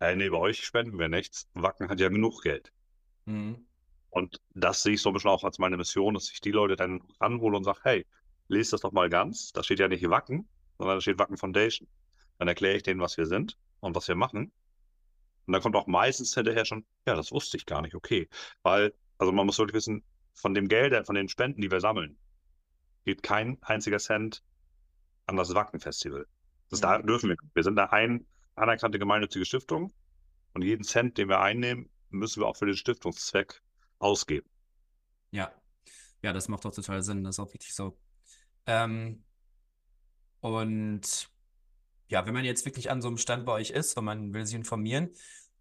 Äh, 0.00 0.16
nee, 0.16 0.30
bei 0.30 0.38
euch 0.38 0.64
spenden 0.64 0.98
wir 0.98 1.08
nichts. 1.08 1.48
Wacken 1.52 1.90
hat 1.90 2.00
ja 2.00 2.08
genug 2.08 2.42
Geld. 2.42 2.72
Mhm. 3.26 3.66
Und 4.08 4.40
das 4.54 4.82
sehe 4.82 4.94
ich 4.94 5.02
so 5.02 5.10
ein 5.10 5.12
bisschen 5.12 5.30
auch 5.30 5.44
als 5.44 5.58
meine 5.58 5.76
Mission, 5.76 6.14
dass 6.14 6.30
ich 6.30 6.40
die 6.40 6.50
Leute 6.50 6.76
dann 6.76 7.02
ranhole 7.20 7.56
und 7.58 7.64
sage, 7.64 7.80
hey, 7.82 8.06
lest 8.48 8.72
das 8.72 8.80
doch 8.80 8.92
mal 8.92 9.10
ganz. 9.10 9.52
Da 9.52 9.62
steht 9.62 9.78
ja 9.78 9.88
nicht 9.88 10.08
Wacken, 10.08 10.48
sondern 10.78 10.96
da 10.96 11.00
steht 11.02 11.18
Wacken 11.18 11.36
Foundation. 11.36 11.86
Dann 12.38 12.48
erkläre 12.48 12.76
ich 12.76 12.82
denen, 12.82 13.00
was 13.00 13.18
wir 13.18 13.26
sind 13.26 13.58
und 13.80 13.94
was 13.96 14.08
wir 14.08 14.14
machen. 14.14 14.52
Und 15.46 15.52
dann 15.52 15.62
kommt 15.62 15.76
auch 15.76 15.86
meistens 15.86 16.34
hinterher 16.34 16.64
schon, 16.64 16.86
ja, 17.06 17.14
das 17.16 17.32
wusste 17.32 17.56
ich 17.56 17.66
gar 17.66 17.82
nicht, 17.82 17.94
okay. 17.94 18.28
Weil, 18.62 18.94
also 19.18 19.32
man 19.32 19.46
muss 19.46 19.58
wirklich 19.58 19.74
wissen, 19.74 20.04
von 20.34 20.54
dem 20.54 20.68
Geld, 20.68 21.06
von 21.06 21.14
den 21.14 21.28
Spenden, 21.28 21.60
die 21.60 21.70
wir 21.70 21.80
sammeln, 21.80 22.18
geht 23.04 23.22
kein 23.22 23.58
einziger 23.62 23.98
Cent 23.98 24.42
an 25.26 25.36
das 25.36 25.54
Wacken-Festival. 25.54 26.26
Das 26.70 26.80
da 26.80 26.98
Mhm. 26.98 27.06
dürfen 27.06 27.30
wir. 27.30 27.36
Wir 27.54 27.62
sind 27.64 27.76
da 27.76 27.86
ein 27.86 28.26
anerkannte 28.54 28.98
gemeinnützige 28.98 29.44
Stiftung 29.44 29.92
und 30.54 30.62
jeden 30.62 30.84
Cent, 30.84 31.18
den 31.18 31.28
wir 31.28 31.40
einnehmen, 31.40 31.90
müssen 32.10 32.42
wir 32.42 32.46
auch 32.46 32.56
für 32.56 32.66
den 32.66 32.76
Stiftungszweck 32.76 33.62
ausgeben. 33.98 34.48
Ja, 35.30 35.52
ja, 36.22 36.32
das 36.32 36.48
macht 36.48 36.64
doch 36.64 36.74
total 36.74 37.02
Sinn, 37.02 37.24
das 37.24 37.36
ist 37.36 37.40
auch 37.40 37.52
richtig 37.52 37.74
so. 37.74 37.98
Ähm, 38.66 39.24
und 40.40 41.30
ja, 42.10 42.26
wenn 42.26 42.34
man 42.34 42.44
jetzt 42.44 42.66
wirklich 42.66 42.90
an 42.90 43.00
so 43.00 43.08
einem 43.08 43.18
Stand 43.18 43.46
bei 43.46 43.52
euch 43.52 43.70
ist 43.70 43.96
und 43.96 44.04
man 44.04 44.34
will 44.34 44.44
sich 44.44 44.56
informieren, 44.56 45.10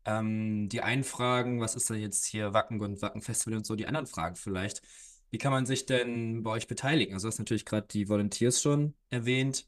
ähm, 0.05 0.67
die 0.67 0.81
einen 0.81 1.03
fragen, 1.03 1.61
was 1.61 1.75
ist 1.75 1.89
denn 1.89 1.99
jetzt 1.99 2.25
hier 2.25 2.53
Wacken 2.53 2.81
und 2.81 3.01
Wackenfestival 3.01 3.57
und 3.57 3.65
so, 3.65 3.75
die 3.75 3.85
anderen 3.85 4.07
fragen 4.07 4.35
vielleicht, 4.35 4.81
wie 5.29 5.37
kann 5.37 5.51
man 5.51 5.67
sich 5.67 5.85
denn 5.85 6.41
bei 6.41 6.51
euch 6.51 6.67
beteiligen? 6.67 7.13
Also 7.13 7.27
du 7.27 7.31
hast 7.31 7.37
natürlich 7.37 7.65
gerade 7.65 7.87
die 7.87 8.09
Volunteers 8.09 8.61
schon 8.61 8.95
erwähnt, 9.11 9.67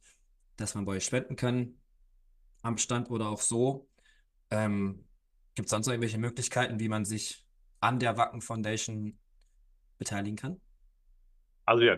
dass 0.57 0.73
man 0.73 0.85
bei 0.85 0.93
euch 0.93 1.05
spenden 1.05 1.35
kann 1.35 1.75
am 2.63 2.79
Stand 2.79 3.11
oder 3.11 3.29
auch 3.29 3.41
so. 3.41 3.88
Ähm, 4.50 5.05
gibt 5.53 5.67
es 5.67 5.69
sonst 5.69 5.85
noch 5.85 5.93
irgendwelche 5.93 6.17
Möglichkeiten, 6.17 6.79
wie 6.79 6.89
man 6.89 7.05
sich 7.05 7.45
an 7.79 8.00
der 8.00 8.17
Wacken 8.17 8.41
Foundation 8.41 9.19
beteiligen 10.00 10.35
kann? 10.35 10.59
Also 11.65 11.83
ja, 11.83 11.97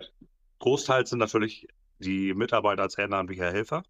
Großteils 0.60 1.10
sind 1.10 1.20
natürlich 1.20 1.68
die 2.00 2.34
Mitarbeiter 2.34 2.82
als 2.82 2.98
ehrenamtlicher 2.98 3.50
Helfer. 3.50 3.84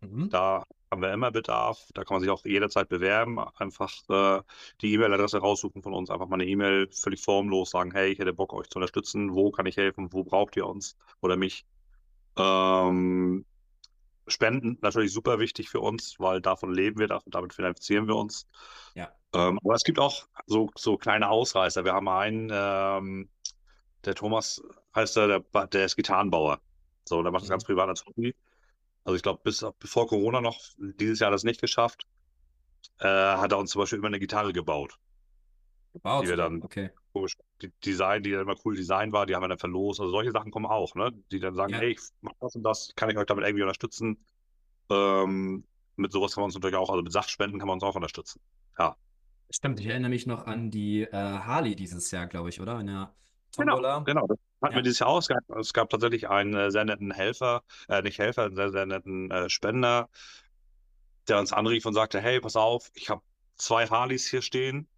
Mhm. 0.00 0.30
Da 0.30 0.64
haben 0.90 1.02
wir 1.02 1.12
immer 1.12 1.30
Bedarf. 1.30 1.88
Da 1.94 2.04
kann 2.04 2.16
man 2.16 2.22
sich 2.22 2.30
auch 2.30 2.44
jederzeit 2.44 2.88
bewerben. 2.88 3.38
Einfach 3.38 3.92
äh, 4.08 4.42
die 4.80 4.92
E-Mail-Adresse 4.94 5.38
raussuchen 5.38 5.82
von 5.82 5.94
uns. 5.94 6.10
Einfach 6.10 6.26
mal 6.28 6.34
eine 6.36 6.46
E-Mail 6.46 6.88
völlig 6.92 7.22
formlos 7.22 7.70
sagen, 7.70 7.92
hey, 7.92 8.10
ich 8.12 8.18
hätte 8.18 8.32
Bock, 8.32 8.52
euch 8.52 8.68
zu 8.68 8.78
unterstützen. 8.78 9.34
Wo 9.34 9.50
kann 9.50 9.66
ich 9.66 9.76
helfen? 9.76 10.12
Wo 10.12 10.24
braucht 10.24 10.56
ihr 10.56 10.66
uns 10.66 10.96
oder 11.20 11.36
mich? 11.36 11.66
Ähm, 12.36 13.46
Spenden 14.26 14.78
natürlich 14.80 15.12
super 15.12 15.38
wichtig 15.40 15.68
für 15.70 15.80
uns, 15.80 16.18
weil 16.20 16.40
davon 16.40 16.72
leben 16.72 16.98
wir, 17.00 17.08
damit 17.26 17.54
finanzieren 17.54 18.06
wir 18.06 18.16
uns. 18.16 18.46
Ja. 18.94 19.10
Ähm, 19.34 19.58
aber 19.64 19.74
es 19.74 19.82
gibt 19.82 19.98
auch 19.98 20.28
so, 20.46 20.70
so 20.76 20.96
kleine 20.96 21.28
Ausreißer. 21.28 21.84
Wir 21.84 21.94
haben 21.94 22.08
einen, 22.08 22.50
ähm, 22.52 23.30
der 24.04 24.14
Thomas 24.14 24.62
heißt 24.94 25.16
er, 25.18 25.40
der, 25.40 25.66
der 25.68 25.84
ist 25.86 25.96
Gitarrenbauer. 25.96 26.60
So, 27.08 27.22
der 27.22 27.32
macht 27.32 27.42
das 27.42 27.48
Mhm. 27.48 27.52
ganz 27.52 27.64
privat 27.64 27.88
als 27.88 28.04
Hobby. 28.06 28.34
Also 29.10 29.16
ich 29.16 29.22
glaube, 29.24 29.40
bis 29.42 29.66
bevor 29.80 30.06
Corona 30.06 30.40
noch 30.40 30.60
dieses 30.78 31.18
Jahr 31.18 31.32
das 31.32 31.42
nicht 31.42 31.60
geschafft, 31.60 32.04
äh, 33.00 33.06
hat 33.08 33.50
er 33.50 33.58
uns 33.58 33.72
zum 33.72 33.80
Beispiel 33.80 33.98
immer 33.98 34.06
eine 34.06 34.20
Gitarre 34.20 34.52
gebaut. 34.52 34.98
Gebaut. 35.92 36.22
Die 36.24 36.28
wir 36.28 36.36
dann- 36.36 36.62
Okay. 36.62 36.90
Komisch. 37.12 37.36
Die 37.60 37.72
Design, 37.84 38.22
die 38.22 38.30
dann 38.30 38.42
immer 38.42 38.54
cool 38.64 38.76
Design 38.76 39.10
war, 39.12 39.26
die 39.26 39.34
haben 39.34 39.42
wir 39.42 39.48
dann 39.48 39.58
verlost. 39.58 39.98
Also 39.98 40.12
solche 40.12 40.30
Sachen 40.30 40.52
kommen 40.52 40.66
auch, 40.66 40.94
ne? 40.94 41.10
Die 41.32 41.40
dann 41.40 41.56
sagen, 41.56 41.72
Ja. 41.72 41.80
hey, 41.80 41.90
ich 41.90 41.98
mach 42.20 42.34
das 42.40 42.54
und 42.54 42.62
das, 42.62 42.92
kann 42.94 43.10
ich 43.10 43.16
euch 43.18 43.26
damit 43.26 43.44
irgendwie 43.44 43.62
unterstützen? 43.64 44.24
Ähm, 44.90 45.64
mit 45.96 46.12
sowas 46.12 46.34
kann 46.34 46.42
man 46.42 46.46
uns 46.46 46.54
natürlich 46.54 46.76
auch, 46.76 46.88
also 46.88 47.02
mit 47.02 47.12
Sachspenden 47.12 47.58
kann 47.58 47.66
man 47.66 47.74
uns 47.74 47.82
auch 47.82 47.96
unterstützen. 47.96 48.40
Stimmt, 49.52 49.80
ich 49.80 49.86
erinnere 49.86 50.10
mich 50.10 50.28
noch 50.28 50.46
an 50.46 50.70
die 50.70 51.02
äh, 51.02 51.10
Harley 51.12 51.74
dieses 51.74 52.12
Jahr, 52.12 52.28
glaube 52.28 52.50
ich, 52.50 52.60
oder? 52.60 52.78
In 52.78 52.86
der 52.86 53.12
Tombola. 53.52 53.98
genau. 54.00 54.26
Das 54.26 54.38
hatten 54.62 54.72
Ja. 54.72 54.78
wir 54.78 54.82
dieses 54.82 54.98
Jahr 55.00 55.08
auch. 55.08 55.22
Es 55.58 55.72
gab, 55.72 55.90
tatsächlich 55.90 56.28
einen 56.28 56.54
äh, 56.54 56.70
sehr 56.70 56.84
netten 56.84 57.10
Helfer, 57.10 57.62
äh, 57.88 58.02
nicht 58.02 58.18
Helfer, 58.18 58.44
einen 58.44 58.56
sehr, 58.56 58.70
sehr 58.70 58.86
netten 58.86 59.30
äh, 59.30 59.48
Spender, 59.50 60.08
der 61.28 61.38
uns 61.38 61.52
anrief 61.52 61.86
und 61.86 61.94
sagte, 61.94 62.20
hey, 62.20 62.40
pass 62.40 62.56
auf, 62.56 62.90
ich 62.94 63.10
habe 63.10 63.22
zwei 63.56 63.86
Harleys 63.86 64.26
hier 64.26 64.42
stehen. 64.42 64.88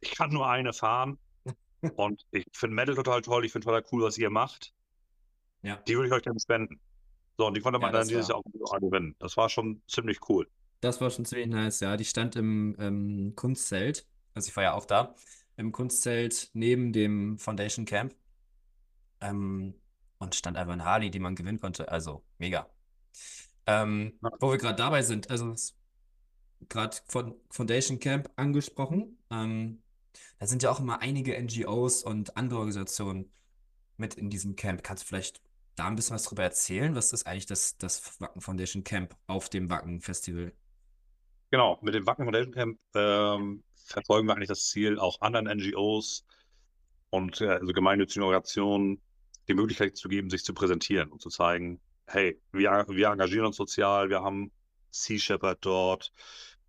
Ich 0.00 0.12
kann 0.14 0.30
nur 0.30 0.48
eine 0.48 0.72
fahren. 0.72 1.18
und 1.96 2.24
ich 2.30 2.46
finde 2.52 2.74
Metal 2.76 2.94
total 2.94 3.22
toll. 3.22 3.44
Ich 3.44 3.52
finde 3.52 3.66
total 3.66 3.84
cool, 3.92 4.02
was 4.02 4.18
ihr 4.18 4.30
macht. 4.30 4.72
Ja. 5.62 5.76
Die 5.88 5.94
würde 5.96 6.08
ich 6.08 6.12
euch 6.14 6.22
gerne 6.22 6.40
spenden. 6.40 6.80
So, 7.38 7.46
und 7.46 7.54
die 7.56 7.60
konnte 7.60 7.78
man 7.78 7.92
Ja, 7.92 7.98
dann 8.00 8.08
dieses 8.08 8.28
war- 8.28 8.36
Jahr 8.36 8.42
auch 8.64 8.78
gewinnen. 8.80 9.14
Das 9.18 9.36
war 9.36 9.48
schon 9.48 9.82
ziemlich 9.88 10.18
cool. 10.28 10.48
Das 10.80 11.00
war 11.00 11.10
schon 11.10 11.24
ziemlich 11.24 11.48
nice, 11.48 11.80
ja. 11.80 11.96
Die 11.96 12.04
stand 12.04 12.36
im 12.36 12.76
ähm, 12.78 13.32
Kunstzelt. 13.36 14.06
Also 14.34 14.48
ich 14.48 14.56
war 14.56 14.62
ja 14.64 14.74
auch 14.74 14.84
da. 14.84 15.14
Im 15.56 15.72
Kunstzelt 15.72 16.50
neben 16.52 16.92
dem 16.92 17.38
Foundation 17.38 17.84
Camp. 17.84 18.14
Ähm, 19.20 19.74
und 20.18 20.34
stand 20.34 20.56
einfach 20.56 20.72
eine 20.72 20.84
Harley, 20.84 21.10
die 21.10 21.18
man 21.18 21.34
gewinnen 21.34 21.60
konnte. 21.60 21.90
Also 21.90 22.24
mega. 22.38 22.68
Ähm, 23.66 24.18
wo 24.40 24.50
wir 24.50 24.58
gerade 24.58 24.76
dabei 24.76 25.02
sind, 25.02 25.30
also 25.30 25.54
gerade 26.68 26.96
von 27.06 27.34
Foundation 27.50 27.98
Camp 27.98 28.30
angesprochen. 28.36 29.18
Ähm, 29.30 29.82
da 30.38 30.46
sind 30.46 30.62
ja 30.62 30.70
auch 30.70 30.80
immer 30.80 31.00
einige 31.00 31.40
NGOs 31.40 32.02
und 32.02 32.36
andere 32.36 32.60
Organisationen 32.60 33.30
mit 33.96 34.14
in 34.14 34.30
diesem 34.30 34.56
Camp. 34.56 34.82
Kannst 34.82 35.04
du 35.04 35.08
vielleicht 35.08 35.40
da 35.74 35.86
ein 35.86 35.96
bisschen 35.96 36.14
was 36.14 36.24
drüber 36.24 36.42
erzählen? 36.42 36.94
Was 36.94 37.12
ist 37.12 37.26
eigentlich 37.26 37.46
das, 37.46 37.76
das 37.76 38.20
Wacken 38.20 38.40
Foundation 38.40 38.84
Camp 38.84 39.16
auf 39.26 39.48
dem 39.48 39.68
Wacken 39.68 40.00
Festival? 40.00 40.52
Genau, 41.50 41.78
mit 41.82 41.94
dem 41.94 42.06
Wacken 42.06 42.24
Foundation 42.24 42.54
Camp 42.54 42.78
ähm, 42.94 43.62
verfolgen 43.86 44.26
wir 44.28 44.34
eigentlich 44.34 44.48
das 44.48 44.68
Ziel, 44.68 44.98
auch 44.98 45.20
anderen 45.20 45.46
NGOs 45.46 46.24
und 47.10 47.40
äh, 47.40 47.48
also 47.48 47.72
gemeinnützigen 47.72 48.22
Organisationen 48.22 49.00
die 49.48 49.54
Möglichkeit 49.54 49.96
zu 49.96 50.08
geben, 50.08 50.28
sich 50.28 50.44
zu 50.44 50.54
präsentieren 50.54 51.10
und 51.10 51.22
zu 51.22 51.28
zeigen, 51.28 51.80
hey, 52.06 52.40
wir, 52.52 52.84
wir 52.88 53.08
engagieren 53.08 53.46
uns 53.46 53.56
sozial, 53.56 54.10
wir 54.10 54.22
haben 54.22 54.50
Sea 54.90 55.18
Shepherd 55.18 55.58
dort, 55.64 56.12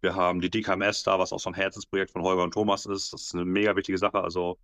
wir 0.01 0.15
haben 0.15 0.41
die 0.41 0.49
DKMS 0.49 1.03
da, 1.03 1.17
was 1.17 1.33
auch 1.33 1.39
so 1.39 1.49
ein 1.49 1.55
Herzensprojekt 1.55 2.11
von 2.11 2.21
Holger 2.21 2.43
und 2.43 2.53
Thomas 2.53 2.85
ist. 2.85 3.13
Das 3.13 3.23
ist 3.23 3.35
eine 3.35 3.45
mega 3.45 3.75
wichtige 3.75 3.97
Sache. 3.97 4.21
Also, 4.21 4.59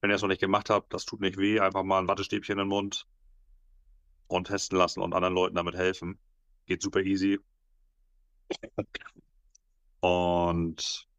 wenn 0.00 0.10
ihr 0.10 0.14
es 0.14 0.22
noch 0.22 0.28
nicht 0.28 0.40
gemacht 0.40 0.70
habt, 0.70 0.94
das 0.94 1.04
tut 1.04 1.20
nicht 1.20 1.36
weh, 1.38 1.58
einfach 1.58 1.82
mal 1.82 1.98
ein 1.98 2.08
Wattestäbchen 2.08 2.52
in 2.52 2.58
den 2.58 2.68
Mund 2.68 3.06
und 4.28 4.46
testen 4.46 4.78
lassen 4.78 5.00
und 5.00 5.12
anderen 5.12 5.34
Leuten 5.34 5.56
damit 5.56 5.74
helfen. 5.74 6.18
Geht 6.66 6.82
super 6.82 7.00
easy. 7.00 7.40
Und 10.00 11.09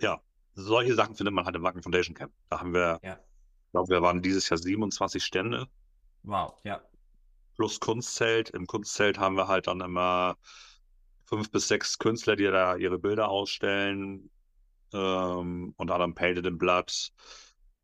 ja, 0.00 0.20
solche 0.54 0.94
Sachen 0.94 1.14
findet 1.14 1.34
man 1.34 1.44
halt 1.44 1.56
im 1.56 1.62
Wacken 1.62 1.82
Foundation 1.82 2.14
Camp. 2.14 2.32
Da 2.48 2.60
haben 2.60 2.74
wir, 2.74 3.00
Ja. 3.02 3.14
ich 3.14 3.72
glaube, 3.72 3.88
wir 3.90 4.02
waren 4.02 4.22
dieses 4.22 4.48
Jahr 4.48 4.58
27 4.58 5.24
Stände 5.24 5.68
Wow, 6.22 6.58
ja. 6.64 6.82
plus 7.56 7.80
Kunstzelt. 7.80 8.50
Im 8.50 8.66
Kunstzelt 8.66 9.18
haben 9.18 9.36
wir 9.36 9.48
halt 9.48 9.66
dann 9.66 9.80
immer 9.80 10.36
fünf 11.26 11.50
bis 11.50 11.68
sechs 11.68 11.98
Künstler, 11.98 12.36
die 12.36 12.44
da 12.44 12.76
ihre 12.76 12.98
Bilder 12.98 13.28
ausstellen. 13.28 14.30
Ähm, 14.92 15.74
unter 15.76 15.94
anderem 15.94 16.14
Painted 16.14 16.46
in 16.46 16.58
Blood, 16.58 17.10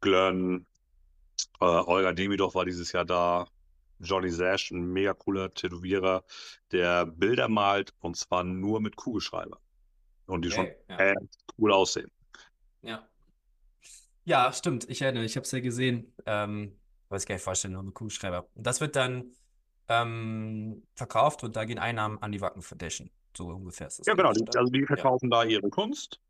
Glön, 0.00 0.66
äh, 1.60 1.64
Olga 1.64 2.12
Demidov 2.12 2.54
war 2.54 2.64
dieses 2.64 2.92
Jahr 2.92 3.04
da. 3.04 3.46
Johnny 4.00 4.30
Sash, 4.30 4.70
ein 4.72 4.92
mega 4.92 5.14
cooler 5.14 5.54
Tätowierer, 5.54 6.24
der 6.72 7.06
Bilder 7.06 7.48
malt 7.48 7.94
und 8.00 8.16
zwar 8.16 8.44
nur 8.44 8.80
mit 8.80 8.96
Kugelschreiber. 8.96 9.60
Und 10.26 10.44
die 10.44 10.50
schon 10.50 10.66
Okay, 10.66 10.76
ja. 10.88 10.96
äh, 10.96 11.14
cool 11.58 11.72
aussehen. 11.72 12.10
Ja. 12.82 13.06
Ja, 14.24 14.52
stimmt. 14.52 14.88
Ich 14.88 15.02
erinnere, 15.02 15.24
ich 15.24 15.36
habe 15.36 15.44
es 15.44 15.52
ja 15.52 15.60
gesehen. 15.60 16.14
Ähm, 16.24 16.76
weiß 17.10 17.26
gar 17.26 17.34
nicht 17.34 17.44
vorstellen, 17.44 17.74
nur 17.74 17.82
mit 17.82 17.94
Kugelschreiber. 17.94 18.46
Und 18.54 18.66
das 18.66 18.80
wird 18.80 18.96
dann 18.96 19.32
ähm, 19.88 20.82
verkauft 20.94 21.44
und 21.44 21.56
da 21.56 21.64
gehen 21.64 21.78
Einnahmen 21.78 22.18
an 22.22 22.32
die 22.32 22.40
Wacken 22.40 22.62
Foundation. 22.62 23.10
So 23.36 23.48
ungefähr 23.48 23.88
ist 23.88 23.98
das. 24.00 24.06
Ja, 24.06 24.14
genau. 24.14 24.32
Die, 24.32 24.44
also 24.56 24.70
die 24.72 24.86
verkaufen 24.86 25.30
da 25.30 25.44
ihre 25.44 25.68
Kunst. 25.68 26.20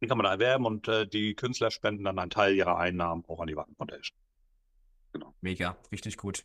Die 0.00 0.06
kann 0.06 0.16
man 0.16 0.24
da 0.24 0.32
erwerben 0.32 0.64
und 0.66 0.88
äh, 0.88 1.06
die 1.06 1.34
Künstler 1.34 1.70
spenden 1.70 2.04
dann 2.04 2.18
einen 2.18 2.30
Teil 2.30 2.54
ihrer 2.54 2.78
Einnahmen 2.78 3.24
auch 3.28 3.40
an 3.40 3.48
die 3.48 3.56
Wacken 3.56 3.74
Foundation. 3.74 4.16
Mega, 5.40 5.76
richtig 5.90 6.16
gut. 6.16 6.44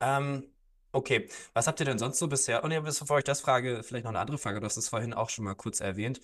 Ähm, 0.00 0.44
okay, 0.96 1.28
was 1.52 1.66
habt 1.66 1.80
ihr 1.80 1.86
denn 1.86 1.98
sonst 1.98 2.18
so 2.18 2.28
bisher? 2.28 2.64
Und 2.64 2.70
ja, 2.72 2.80
bevor 2.80 3.18
ich 3.18 3.24
das 3.24 3.40
frage, 3.40 3.82
vielleicht 3.82 4.04
noch 4.04 4.10
eine 4.10 4.20
andere 4.20 4.38
Frage. 4.38 4.60
Du 4.60 4.66
hast 4.66 4.76
es 4.76 4.88
vorhin 4.88 5.14
auch 5.14 5.30
schon 5.30 5.44
mal 5.44 5.54
kurz 5.54 5.80
erwähnt. 5.80 6.20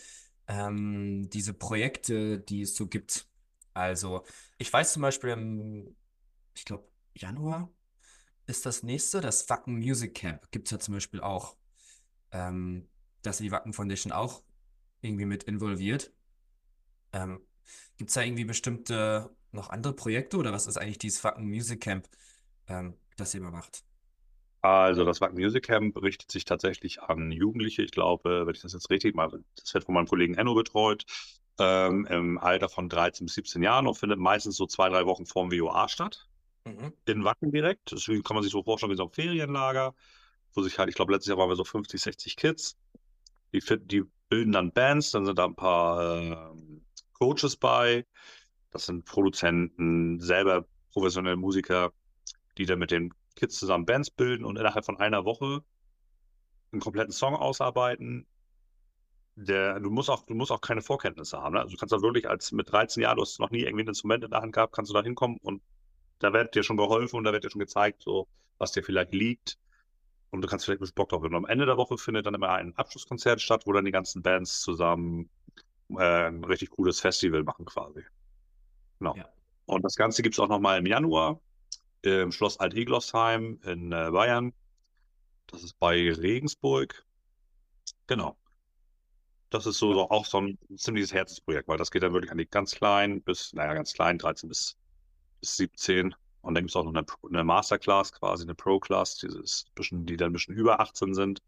Ähm, 0.48 1.28
diese 1.30 1.54
Projekte, 1.54 2.38
die 2.40 2.62
es 2.62 2.74
so 2.76 2.86
gibt. 2.86 3.26
Also, 3.74 4.24
ich 4.58 4.72
weiß 4.72 4.94
zum 4.94 5.02
Beispiel 5.02 5.30
im, 5.30 5.96
ich 6.54 6.64
glaube, 6.64 6.84
Januar 7.14 7.70
ist 8.46 8.66
das 8.66 8.82
nächste, 8.82 9.20
das 9.20 9.48
Wacken 9.48 9.76
Music 9.76 10.14
Camp. 10.14 10.50
Gibt 10.50 10.66
es 10.68 10.72
ja 10.72 10.78
zum 10.78 10.94
Beispiel 10.94 11.20
auch. 11.20 11.56
Ähm, 12.32 12.88
dass 13.22 13.38
die 13.38 13.52
Wacken 13.52 13.72
Foundation 13.72 14.12
auch 14.12 14.42
irgendwie 15.00 15.26
mit 15.26 15.44
involviert. 15.44 16.12
Ähm, 17.12 17.40
Gibt 17.96 18.10
es 18.10 18.14
da 18.14 18.22
irgendwie 18.22 18.44
bestimmte 18.44 19.30
noch 19.52 19.70
andere 19.70 19.92
Projekte 19.92 20.36
oder 20.38 20.52
was 20.52 20.66
ist 20.66 20.76
eigentlich 20.76 20.98
dieses 20.98 21.22
Wacken 21.24 21.46
Music 21.46 21.80
Camp, 21.80 22.08
ähm, 22.66 22.96
das 23.16 23.34
ihr 23.34 23.40
immer 23.40 23.50
macht? 23.50 23.84
Also 24.62 25.04
das 25.04 25.20
Wacken 25.20 25.38
Music 25.38 25.64
Camp 25.64 26.00
richtet 26.00 26.30
sich 26.30 26.44
tatsächlich 26.44 27.02
an 27.02 27.32
Jugendliche. 27.32 27.82
Ich 27.82 27.90
glaube, 27.90 28.46
wenn 28.46 28.54
ich 28.54 28.62
das 28.62 28.72
jetzt 28.72 28.90
richtig 28.90 29.14
mache, 29.14 29.42
das 29.56 29.74
wird 29.74 29.84
von 29.84 29.94
meinem 29.94 30.06
Kollegen 30.06 30.34
Enno 30.34 30.54
betreut, 30.54 31.04
ähm, 31.58 32.06
im 32.06 32.38
Alter 32.38 32.68
von 32.68 32.88
13 32.88 33.26
bis 33.26 33.34
17 33.34 33.62
Jahren 33.62 33.86
und 33.86 33.96
findet 33.96 34.20
meistens 34.20 34.56
so 34.56 34.66
zwei, 34.66 34.88
drei 34.88 35.04
Wochen 35.04 35.26
vorm 35.26 35.50
WOA 35.50 35.88
statt. 35.88 36.28
Mhm. 36.64 36.92
in 37.06 37.24
Wacken 37.24 37.50
direkt. 37.50 37.90
Deswegen 37.90 38.22
kann 38.22 38.36
man 38.36 38.44
sich 38.44 38.52
so 38.52 38.62
vorstellen 38.62 38.92
wie 38.92 38.96
so 38.96 39.04
ein 39.04 39.10
Ferienlager, 39.10 39.94
wo 40.54 40.62
sich 40.62 40.78
halt, 40.78 40.88
ich 40.88 40.94
glaube, 40.94 41.12
letztes 41.12 41.28
Jahr 41.28 41.38
waren 41.38 41.48
wir 41.48 41.56
so 41.56 41.64
50, 41.64 42.00
60 42.00 42.36
Kids. 42.36 42.76
Die, 43.52 43.60
die 43.86 44.04
bilden 44.28 44.52
dann 44.52 44.72
Bands, 44.72 45.10
dann 45.10 45.26
sind 45.26 45.38
da 45.38 45.46
ein 45.46 45.56
paar 45.56 46.52
ähm, 46.52 46.84
Coaches 47.14 47.56
bei. 47.56 48.06
Das 48.70 48.86
sind 48.86 49.04
Produzenten, 49.04 50.20
selber 50.20 50.66
professionelle 50.92 51.36
Musiker, 51.36 51.92
die 52.56 52.64
dann 52.64 52.78
mit 52.78 52.90
den 52.90 53.12
Kids 53.34 53.58
zusammen 53.58 53.86
Bands 53.86 54.10
bilden 54.10 54.44
und 54.44 54.58
innerhalb 54.58 54.84
von 54.84 54.98
einer 54.98 55.24
Woche 55.24 55.62
einen 56.72 56.80
kompletten 56.80 57.12
Song 57.12 57.34
ausarbeiten. 57.34 58.26
Der, 59.34 59.80
du 59.80 59.90
musst 59.90 60.10
auch, 60.10 60.26
du 60.26 60.34
musst 60.34 60.52
auch 60.52 60.60
keine 60.60 60.82
Vorkenntnisse 60.82 61.40
haben. 61.40 61.54
Ne? 61.54 61.60
Also 61.60 61.72
du 61.72 61.78
kannst 61.78 61.92
da 61.92 62.02
wirklich 62.02 62.28
als 62.28 62.52
mit 62.52 62.70
13 62.70 63.02
Jahren, 63.02 63.16
du 63.16 63.22
hast 63.22 63.40
noch 63.40 63.50
nie 63.50 63.60
irgendwie 63.60 63.84
ein 63.84 63.88
Instrument 63.88 64.24
in 64.24 64.30
der 64.30 64.40
Hand 64.40 64.52
gehabt, 64.52 64.74
kannst 64.74 64.90
du 64.90 64.94
da 64.94 65.02
hinkommen 65.02 65.38
und 65.42 65.62
da 66.18 66.32
wird 66.32 66.54
dir 66.54 66.62
schon 66.62 66.76
geholfen 66.76 67.16
und 67.16 67.24
da 67.24 67.32
wird 67.32 67.44
dir 67.44 67.50
schon 67.50 67.60
gezeigt, 67.60 68.02
so, 68.02 68.28
was 68.58 68.72
dir 68.72 68.82
vielleicht 68.82 69.12
liegt. 69.12 69.58
Und 70.30 70.42
du 70.42 70.48
kannst 70.48 70.64
vielleicht 70.64 70.80
ein 70.80 70.84
bisschen 70.84 70.94
Bock 70.94 71.08
drauf 71.10 71.22
haben. 71.22 71.34
Und 71.34 71.44
am 71.44 71.50
Ende 71.50 71.66
der 71.66 71.76
Woche 71.76 71.98
findet 71.98 72.26
dann 72.26 72.34
immer 72.34 72.50
ein 72.50 72.74
Abschlusskonzert 72.76 73.40
statt, 73.40 73.64
wo 73.66 73.72
dann 73.72 73.84
die 73.84 73.90
ganzen 73.90 74.22
Bands 74.22 74.60
zusammen 74.60 75.28
äh, 75.90 76.28
ein 76.28 76.44
richtig 76.44 76.70
cooles 76.70 77.00
Festival 77.00 77.42
machen 77.42 77.66
quasi. 77.66 78.02
Genau. 78.98 79.14
Ja. 79.16 79.28
Und 79.66 79.84
das 79.84 79.96
Ganze 79.96 80.22
gibt 80.22 80.34
es 80.34 80.40
auch 80.40 80.48
nochmal 80.48 80.78
im 80.78 80.86
Januar 80.86 81.40
im 82.02 82.32
Schloss 82.32 82.58
Alt-Eglosheim 82.58 83.60
in 83.64 83.92
äh, 83.92 84.10
Bayern. 84.10 84.52
Das 85.46 85.62
ist 85.62 85.78
bei 85.78 86.12
Regensburg. 86.12 87.04
Genau. 88.06 88.36
Das 89.50 89.66
ist 89.66 89.78
so, 89.78 89.92
so 89.92 90.10
auch 90.10 90.24
so 90.24 90.40
ein 90.40 90.58
ziemliches 90.76 91.12
Herzensprojekt, 91.12 91.68
weil 91.68 91.76
das 91.76 91.90
geht 91.90 92.02
dann 92.02 92.12
wirklich 92.14 92.32
an 92.32 92.38
die 92.38 92.46
ganz 92.46 92.74
kleinen 92.74 93.22
bis, 93.22 93.52
naja, 93.52 93.74
ganz 93.74 93.92
klein, 93.92 94.18
13 94.18 94.48
bis, 94.48 94.76
bis 95.40 95.56
17. 95.56 96.14
Und 96.40 96.54
dann 96.54 96.64
gibt 96.64 96.70
es 96.70 96.76
auch 96.76 96.84
noch 96.84 96.94
eine, 96.94 97.04
eine 97.28 97.44
Masterclass 97.44 98.12
quasi, 98.12 98.44
eine 98.44 98.54
Pro-Class, 98.54 99.16
die, 99.16 99.28
die 99.28 100.16
dann 100.16 100.30
ein 100.30 100.32
bisschen 100.32 100.54
über 100.54 100.80
18 100.80 101.14
sind. 101.14 101.42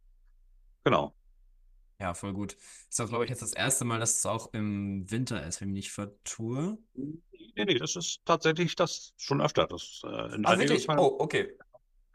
Genau. 0.85 1.15
Ja, 2.01 2.15
voll 2.15 2.33
gut. 2.33 2.57
Ist 2.89 3.01
auch, 3.01 3.09
glaube 3.09 3.25
ich, 3.25 3.31
jetzt 3.31 3.43
das 3.43 3.53
erste 3.53 3.85
Mal, 3.85 4.01
dass 4.01 4.19
es 4.19 4.27
auch 4.27 4.53
im 4.53 5.11
Winter 5.11 5.47
ist, 5.47 5.61
wenn 5.61 5.69
ich 5.69 5.75
mich 5.75 5.85
nicht 5.85 5.93
vertue. 5.93 6.79
Nee, 6.95 7.65
nee, 7.65 7.79
das 7.79 7.95
ist 7.97 8.21
tatsächlich 8.25 8.75
das 8.75 9.13
schon 9.17 9.41
öfter. 9.41 9.67
Das, 9.67 10.03
äh, 10.05 10.35
in 10.35 10.45
ah, 10.45 10.59
wirklich? 10.59 10.89
Oh, 10.89 11.17
okay. 11.19 11.57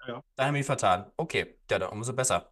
Ja. 0.07 0.23
Da 0.35 0.45
haben 0.45 0.55
wir 0.55 0.63
vertan. 0.63 1.11
Okay, 1.17 1.57
ja, 1.69 1.79
dann 1.79 1.89
umso 1.89 2.13
besser. 2.13 2.51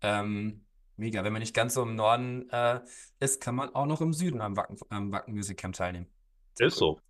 Ähm, 0.00 0.64
mega. 0.96 1.24
Wenn 1.24 1.32
man 1.32 1.40
nicht 1.40 1.54
ganz 1.54 1.74
so 1.74 1.82
im 1.82 1.96
Norden 1.96 2.48
äh, 2.50 2.80
ist, 3.20 3.40
kann 3.40 3.54
man 3.54 3.74
auch 3.74 3.86
noch 3.86 4.00
im 4.00 4.12
Süden 4.12 4.40
am 4.40 4.56
Wacken, 4.56 4.78
am 4.90 5.10
Wacken 5.12 5.34
Music 5.34 5.58
Camp 5.58 5.74
teilnehmen. 5.74 6.06
Ist 6.58 6.80
cool. 6.80 7.00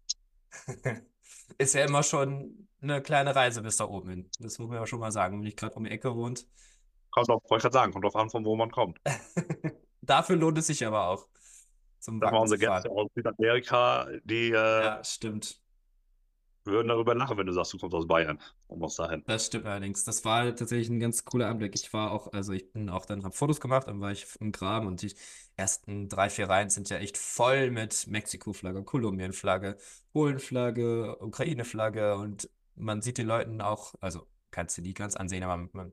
so. 0.68 0.72
ist 1.58 1.74
ja 1.74 1.84
immer 1.84 2.02
schon 2.02 2.68
eine 2.80 3.02
kleine 3.02 3.34
Reise 3.34 3.62
bis 3.62 3.76
da 3.76 3.84
oben 3.86 4.10
hin. 4.10 4.30
Das 4.38 4.58
muss 4.58 4.68
man 4.68 4.78
ja 4.78 4.86
schon 4.86 5.00
mal 5.00 5.12
sagen, 5.12 5.40
wenn 5.40 5.46
ich 5.46 5.56
gerade 5.56 5.74
um 5.74 5.84
die 5.84 5.90
Ecke 5.90 6.14
wohnt. 6.14 6.46
Kommt 7.14 7.30
auf, 7.30 7.42
wollte 7.49 7.59
ich 7.59 7.62
gerade 7.62 7.73
sagen, 7.75 7.92
kommt 7.92 8.04
drauf 8.04 8.16
an, 8.16 8.28
von 8.28 8.44
wo 8.44 8.56
man 8.56 8.73
kommt. 8.73 9.00
Dafür 10.02 10.35
lohnt 10.35 10.59
es 10.59 10.66
sich 10.66 10.85
aber 10.85 11.06
auch. 11.06 11.28
Zum 12.00 12.18
Sag 12.18 12.33
mal, 12.33 12.40
unsere 12.40 12.59
Gäste 12.59 12.90
aus 12.90 13.09
Südamerika, 13.14 14.09
die 14.25 14.50
äh, 14.50 14.52
ja, 14.52 15.04
stimmt. 15.04 15.61
würden 16.64 16.88
darüber 16.88 17.14
lachen, 17.14 17.38
wenn 17.38 17.47
du 17.47 17.52
sagst, 17.52 17.73
du 17.73 17.78
kommst 17.78 17.94
aus 17.94 18.09
Bayern 18.09 18.40
und 18.66 18.80
musst 18.80 18.99
dahin. 18.99 19.23
Das 19.28 19.47
stimmt 19.47 19.64
allerdings. 19.64 20.02
Das 20.02 20.25
war 20.25 20.56
tatsächlich 20.56 20.88
ein 20.88 20.99
ganz 20.99 21.25
cooler 21.25 21.47
Anblick. 21.47 21.76
Ich 21.76 21.92
war 21.92 22.11
auch, 22.11 22.33
also 22.33 22.52
ich 22.52 22.73
bin 22.73 22.90
auch 22.90 23.06
dann, 23.06 23.23
habe 23.23 23.35
Fotos 23.35 23.61
gemacht, 23.61 23.87
dann 23.87 24.00
war 24.00 24.11
ich 24.11 24.26
im 24.40 24.50
Graben 24.50 24.88
und 24.88 25.00
die 25.00 25.14
ersten 25.56 26.09
drei, 26.09 26.28
vier 26.30 26.49
Reihen 26.49 26.68
sind 26.68 26.90
ja 26.90 26.97
echt 26.97 27.16
voll 27.16 27.71
mit 27.71 28.09
Mexiko-Flagge, 28.09 28.83
Kolumbien-Flagge, 28.83 29.76
Polen-Flagge, 30.12 31.16
Ukraine-Flagge 31.21 32.16
und 32.16 32.50
man 32.75 33.02
sieht 33.02 33.18
den 33.18 33.28
Leuten 33.28 33.61
auch, 33.61 33.94
also 34.00 34.26
kannst 34.50 34.76
du 34.76 34.83
die 34.83 34.94
ganz 34.94 35.14
ansehen, 35.14 35.44
aber 35.44 35.68
man, 35.73 35.92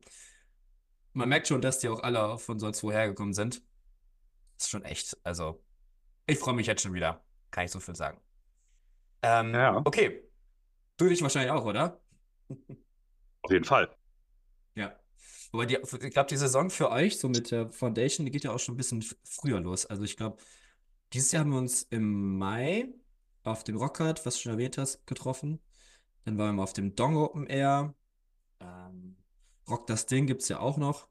man 1.14 1.30
merkt 1.30 1.48
schon, 1.48 1.62
dass 1.62 1.80
die 1.80 1.90
auch 1.90 2.02
alle 2.02 2.38
von 2.38 2.60
sonst 2.60 2.84
woher 2.84 3.08
gekommen 3.08 3.34
sind. 3.34 3.64
Das 4.58 4.66
ist 4.66 4.70
schon 4.70 4.84
echt, 4.84 5.18
also 5.24 5.64
ich 6.28 6.40
freue 6.40 6.54
mich 6.54 6.68
jetzt 6.68 6.84
schon 6.84 6.94
wieder. 6.94 7.24
Kann 7.50 7.66
ich 7.66 7.72
so 7.72 7.80
viel 7.80 7.96
sagen. 7.96 8.20
Ähm, 9.22 9.54
ja. 9.54 9.82
Okay. 9.84 10.24
Du 10.98 11.10
dich 11.10 11.22
wahrscheinlich 11.22 11.52
auch, 11.52 11.66
oder? 11.66 12.00
Auf 13.42 13.52
jeden 13.52 13.66
Fall. 13.66 13.94
Ja. 14.76 14.96
Aber 15.52 15.66
die, 15.66 15.76
ich 15.76 16.14
glaube, 16.14 16.30
die 16.30 16.38
Saison 16.38 16.70
für 16.70 16.92
euch, 16.92 17.20
so 17.20 17.28
mit 17.28 17.52
der 17.52 17.70
Foundation, 17.72 18.26
die 18.26 18.32
geht 18.32 18.44
ja 18.44 18.52
auch 18.52 18.60
schon 18.60 18.76
ein 18.76 18.78
bisschen 18.78 19.04
früher 19.24 19.60
los. 19.60 19.86
Also 19.86 20.04
ich 20.04 20.16
glaube, 20.16 20.38
dieses 21.14 21.32
Jahr 21.32 21.42
haben 21.42 21.52
wir 21.52 21.58
uns 21.58 21.84
im 21.84 22.38
Mai 22.38 22.88
auf 23.44 23.64
dem 23.64 23.76
Rockhard, 23.76 24.26
was 24.26 24.36
du 24.36 24.42
schon 24.42 24.54
erwähnt 24.54 24.78
hast, 24.78 25.06
getroffen. 25.08 25.60
Dann 26.24 26.38
waren 26.38 26.56
wir 26.56 26.64
auf 26.64 26.74
dem 26.74 26.96
Dong 26.96 27.18
Open 27.18 27.48
Air. 27.48 27.94
Ähm, 28.60 29.18
Rock 29.70 29.88
das 29.88 30.06
Ding 30.06 30.28
gibt 30.28 30.42
es 30.42 30.50
ja 30.50 30.60
auch 30.60 30.78
noch. 30.78 31.08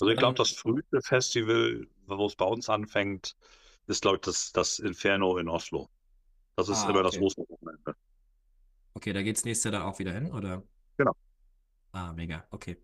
Also 0.00 0.10
ich 0.10 0.18
glaube, 0.18 0.36
das 0.36 0.50
früheste 0.50 1.00
Festival, 1.02 1.86
wo 2.06 2.26
es 2.26 2.36
bei 2.36 2.44
uns 2.44 2.68
anfängt, 2.68 3.36
ist, 3.86 4.02
glaube 4.02 4.16
ich, 4.16 4.20
das, 4.22 4.52
das 4.52 4.78
Inferno 4.78 5.38
in 5.38 5.48
Oslo. 5.48 5.88
Das 6.56 6.68
ist 6.68 6.84
ah, 6.84 6.90
immer 6.90 7.00
okay. 7.00 7.10
das 7.10 7.20
Osterwochenende. 7.20 7.94
Okay, 8.94 9.12
da 9.12 9.22
geht 9.22 9.36
es 9.36 9.44
nächstes 9.44 9.64
Jahr 9.64 9.80
dann 9.80 9.90
auch 9.90 9.98
wieder 9.98 10.12
hin, 10.12 10.32
oder? 10.32 10.62
Genau. 10.96 11.12
Ah, 11.92 12.12
mega, 12.12 12.46
okay. 12.50 12.76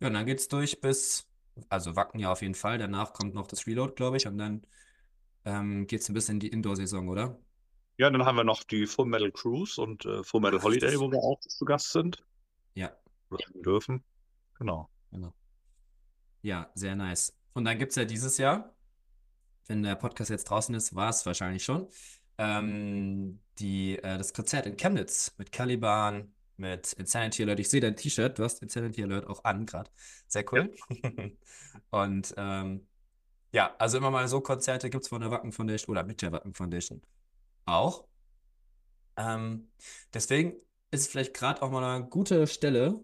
Ja, 0.00 0.08
und 0.08 0.14
dann 0.14 0.26
geht 0.26 0.38
es 0.38 0.48
durch 0.48 0.80
bis, 0.80 1.26
also 1.68 1.96
Wacken 1.96 2.20
ja 2.20 2.32
auf 2.32 2.42
jeden 2.42 2.54
Fall. 2.54 2.78
Danach 2.78 3.12
kommt 3.12 3.34
noch 3.34 3.46
das 3.46 3.66
Reload, 3.66 3.94
glaube 3.94 4.16
ich, 4.16 4.26
und 4.26 4.38
dann 4.38 4.66
ähm, 5.44 5.86
geht 5.86 6.00
es 6.00 6.08
ein 6.08 6.14
bisschen 6.14 6.36
in 6.36 6.40
die 6.40 6.48
Indoor-Saison, 6.48 7.08
oder? 7.08 7.38
Ja, 7.96 8.08
dann 8.10 8.24
haben 8.24 8.36
wir 8.36 8.44
noch 8.44 8.62
die 8.62 8.86
Full 8.86 9.06
Metal 9.06 9.32
Cruise 9.32 9.80
und 9.80 10.04
äh, 10.04 10.22
Full 10.22 10.40
Metal 10.40 10.62
Holiday, 10.62 10.98
wo 10.98 11.10
wir 11.10 11.18
auch 11.18 11.40
zu 11.40 11.64
Gast 11.64 11.90
sind. 11.90 12.24
Ja. 12.74 12.92
Wir 13.30 13.38
dürfen. 13.62 14.04
Genau. 14.58 14.90
Genau. 15.10 15.32
Ja, 16.42 16.70
sehr 16.74 16.96
nice. 16.96 17.34
Und 17.52 17.64
dann 17.64 17.78
gibt 17.78 17.90
es 17.90 17.96
ja 17.96 18.04
dieses 18.04 18.38
Jahr, 18.38 18.74
wenn 19.66 19.82
der 19.82 19.96
Podcast 19.96 20.30
jetzt 20.30 20.44
draußen 20.44 20.74
ist, 20.74 20.94
war 20.94 21.10
es 21.10 21.26
wahrscheinlich 21.26 21.64
schon, 21.64 21.88
ähm, 22.38 23.40
die, 23.58 23.98
äh, 23.98 24.18
das 24.18 24.32
Konzert 24.32 24.66
in 24.66 24.76
Chemnitz 24.76 25.34
mit 25.38 25.52
Caliban, 25.52 26.32
mit 26.56 26.92
Insanity 26.94 27.42
Alert. 27.42 27.60
Ich 27.60 27.68
sehe 27.68 27.80
dein 27.80 27.96
T-Shirt, 27.96 28.38
du 28.38 28.44
hast 28.44 28.62
Insanity 28.62 29.02
Alert 29.02 29.26
auch 29.26 29.44
an 29.44 29.66
gerade. 29.66 29.90
Sehr 30.26 30.44
cool. 30.52 30.74
Ja. 30.90 31.10
Und 31.90 32.34
ähm, 32.36 32.86
ja, 33.52 33.74
also 33.78 33.98
immer 33.98 34.10
mal 34.10 34.28
so 34.28 34.40
Konzerte 34.40 34.90
gibt 34.90 35.04
es 35.04 35.08
von 35.08 35.20
der 35.20 35.30
Wacken 35.30 35.52
Foundation 35.52 35.92
oder 35.96 36.04
mit 36.04 36.22
der 36.22 36.32
Wacken 36.32 36.54
Foundation 36.54 37.02
auch. 37.64 38.06
Ähm, 39.16 39.70
deswegen 40.14 40.52
ist 40.90 41.02
es 41.02 41.08
vielleicht 41.08 41.34
gerade 41.34 41.62
auch 41.62 41.70
mal 41.70 41.84
eine 41.84 42.06
gute 42.06 42.46
Stelle, 42.46 43.02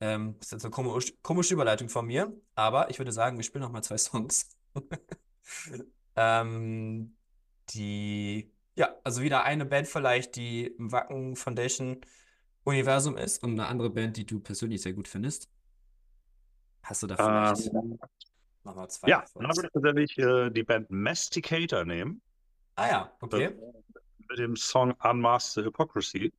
ähm, 0.00 0.36
das 0.38 0.48
ist 0.48 0.52
jetzt 0.52 0.64
eine 0.64 0.70
komische, 0.70 1.12
komische 1.22 1.54
Überleitung 1.54 1.88
von 1.88 2.06
mir, 2.06 2.32
aber 2.54 2.90
ich 2.90 2.98
würde 2.98 3.12
sagen, 3.12 3.36
wir 3.36 3.44
spielen 3.44 3.62
noch 3.62 3.72
mal 3.72 3.82
zwei 3.82 3.98
Songs. 3.98 4.48
ähm, 6.16 7.16
die, 7.70 8.52
ja, 8.76 8.94
also 9.04 9.22
wieder 9.22 9.44
eine 9.44 9.66
Band 9.66 9.88
vielleicht, 9.88 10.36
die 10.36 10.66
im 10.66 10.92
Wacken 10.92 11.36
Foundation 11.36 12.00
Universum 12.64 13.16
ist 13.16 13.42
und 13.42 13.52
eine 13.52 13.66
andere 13.66 13.90
Band, 13.90 14.16
die 14.16 14.26
du 14.26 14.40
persönlich 14.40 14.82
sehr 14.82 14.92
gut 14.92 15.08
findest. 15.08 15.48
Hast 16.82 17.02
du 17.02 17.06
da 17.06 17.16
vielleicht 17.16 17.74
ähm, 17.74 17.98
nochmal 18.64 18.88
zwei? 18.88 19.08
Ja, 19.08 19.24
dann 19.34 19.44
würde 19.44 19.66
ich 19.66 20.14
tatsächlich 20.14 20.18
äh, 20.18 20.50
die 20.50 20.62
Band 20.62 20.90
Masticator 20.90 21.84
nehmen. 21.84 22.22
Ah 22.76 22.88
ja, 22.88 23.12
okay. 23.20 23.56
Mit 24.28 24.38
dem 24.38 24.54
Song 24.56 24.92
Unmasked 25.02 25.54
the 25.54 25.62
Hypocrisy. 25.64 26.32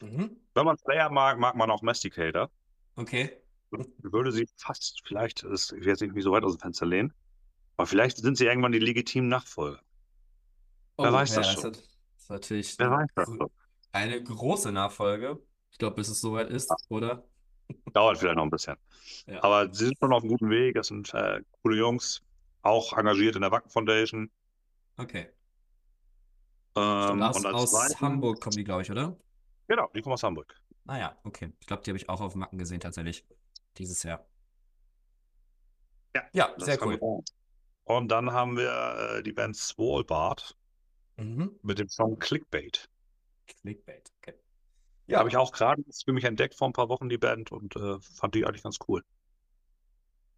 Mhm. 0.00 0.36
Wenn 0.54 0.64
man 0.64 0.76
Slayer 0.76 1.10
mag, 1.10 1.38
mag 1.38 1.54
man 1.54 1.70
auch 1.70 1.82
Masticator. 1.82 2.50
Okay. 2.96 3.30
Würde 3.98 4.32
sie 4.32 4.48
fast, 4.56 5.02
vielleicht, 5.04 5.44
das, 5.44 5.72
ich 5.72 5.84
werde 5.84 6.06
nicht 6.06 6.22
so 6.22 6.32
weit 6.32 6.44
aus 6.44 6.56
dem 6.56 6.60
Fenster 6.60 6.86
lehnen, 6.86 7.12
aber 7.76 7.86
vielleicht 7.86 8.18
sind 8.18 8.38
sie 8.38 8.46
irgendwann 8.46 8.72
die 8.72 8.78
legitimen 8.78 9.28
Nachfolger. 9.28 9.80
Oh, 10.96 11.04
Wer 11.04 11.12
weiß 11.12 11.34
ja, 11.34 11.42
das 11.42 11.52
schon? 11.52 11.72
Das 11.72 11.82
ist 12.18 12.30
natürlich 12.30 12.78
Wer 12.78 12.90
weiß 12.90 13.08
das 13.14 13.26
schon? 13.26 13.50
eine 13.92 14.22
große 14.22 14.72
Nachfolge. 14.72 15.38
Ich 15.70 15.78
glaube, 15.78 15.96
bis 15.96 16.08
es 16.08 16.20
soweit 16.20 16.48
ist, 16.48 16.70
ja. 16.70 16.76
oder? 16.88 17.24
Dauert 17.92 18.18
vielleicht 18.18 18.36
noch 18.36 18.44
ein 18.44 18.50
bisschen. 18.50 18.76
Ja. 19.28 19.42
Aber 19.42 19.72
sie 19.72 19.86
sind 19.86 19.98
schon 19.98 20.12
auf 20.12 20.22
einem 20.22 20.30
guten 20.30 20.50
Weg. 20.50 20.74
Das 20.74 20.88
sind 20.88 21.14
äh, 21.14 21.40
coole 21.62 21.76
Jungs, 21.76 22.22
auch 22.62 22.92
engagiert 22.92 23.36
in 23.36 23.42
der 23.42 23.52
Wacken 23.52 23.70
Foundation. 23.70 24.30
Okay. 24.96 25.28
Ähm, 26.76 27.22
aus, 27.22 27.44
aus 27.44 28.00
Hamburg 28.00 28.40
kommen 28.40 28.56
die, 28.56 28.64
glaube 28.64 28.82
ich, 28.82 28.90
oder? 28.90 29.16
Genau, 29.68 29.88
die 29.94 30.02
kommen 30.02 30.14
aus 30.14 30.22
Hamburg. 30.24 30.54
Naja, 30.86 31.16
ah 31.16 31.20
okay. 31.24 31.52
Ich 31.60 31.66
glaube, 31.66 31.82
die 31.82 31.90
habe 31.90 31.98
ich 31.98 32.08
auch 32.08 32.20
auf 32.20 32.34
Macken 32.34 32.58
gesehen, 32.58 32.80
tatsächlich. 32.80 33.26
Dieses 33.76 34.02
Jahr. 34.02 34.24
Ja, 36.14 36.22
ja 36.32 36.54
sehr 36.58 36.80
cool. 36.86 37.22
Und 37.84 38.08
dann 38.08 38.32
haben 38.32 38.56
wir 38.56 39.18
äh, 39.18 39.22
die 39.22 39.32
Band 39.32 39.56
Swallbart 39.56 40.56
mhm. 41.16 41.58
mit 41.62 41.78
dem 41.78 41.88
Song 41.88 42.18
Clickbait. 42.18 42.88
Clickbait, 43.46 44.12
okay. 44.18 44.34
Ja, 45.06 45.18
habe 45.18 45.28
ich 45.28 45.36
auch 45.36 45.52
gerade 45.52 45.82
für 46.04 46.12
mich 46.12 46.24
entdeckt 46.24 46.54
vor 46.54 46.68
ein 46.68 46.72
paar 46.72 46.88
Wochen, 46.88 47.08
die 47.08 47.18
Band, 47.18 47.52
und 47.52 47.76
äh, 47.76 48.00
fand 48.00 48.34
die 48.34 48.44
eigentlich 48.44 48.64
ganz 48.64 48.78
cool. 48.88 49.04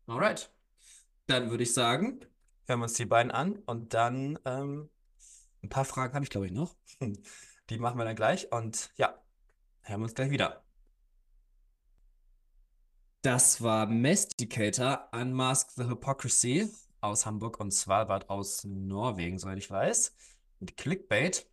Alright. 0.06 0.50
Dann 1.26 1.50
würde 1.50 1.62
ich 1.62 1.72
sagen, 1.72 2.20
hören 2.66 2.80
wir 2.80 2.84
uns 2.84 2.94
die 2.94 3.06
beiden 3.06 3.30
an 3.30 3.56
und 3.66 3.94
dann 3.94 4.38
ähm, 4.44 4.90
ein 5.62 5.68
paar 5.68 5.84
Fragen 5.84 6.14
habe 6.14 6.24
ich, 6.24 6.30
glaube 6.30 6.46
ich, 6.46 6.52
noch. 6.52 6.74
Die 7.70 7.78
machen 7.78 7.98
wir 7.98 8.06
dann 8.06 8.16
gleich. 8.16 8.50
Und 8.50 8.90
ja, 8.96 9.14
hören 9.88 10.00
wir 10.00 10.04
uns 10.04 10.14
gleich 10.14 10.30
wieder. 10.30 10.62
Das 13.22 13.62
war 13.62 13.86
Masticator, 13.86 15.08
Unmask 15.12 15.70
the 15.72 15.84
Hypocrisy 15.84 16.70
aus 17.00 17.26
Hamburg 17.26 17.58
und 17.60 17.72
Svalbard 17.72 18.30
aus 18.30 18.64
Norwegen, 18.64 19.38
soweit 19.38 19.58
ich 19.58 19.70
weiß. 19.70 20.14
Mit 20.60 20.76
Clickbait. 20.76 21.48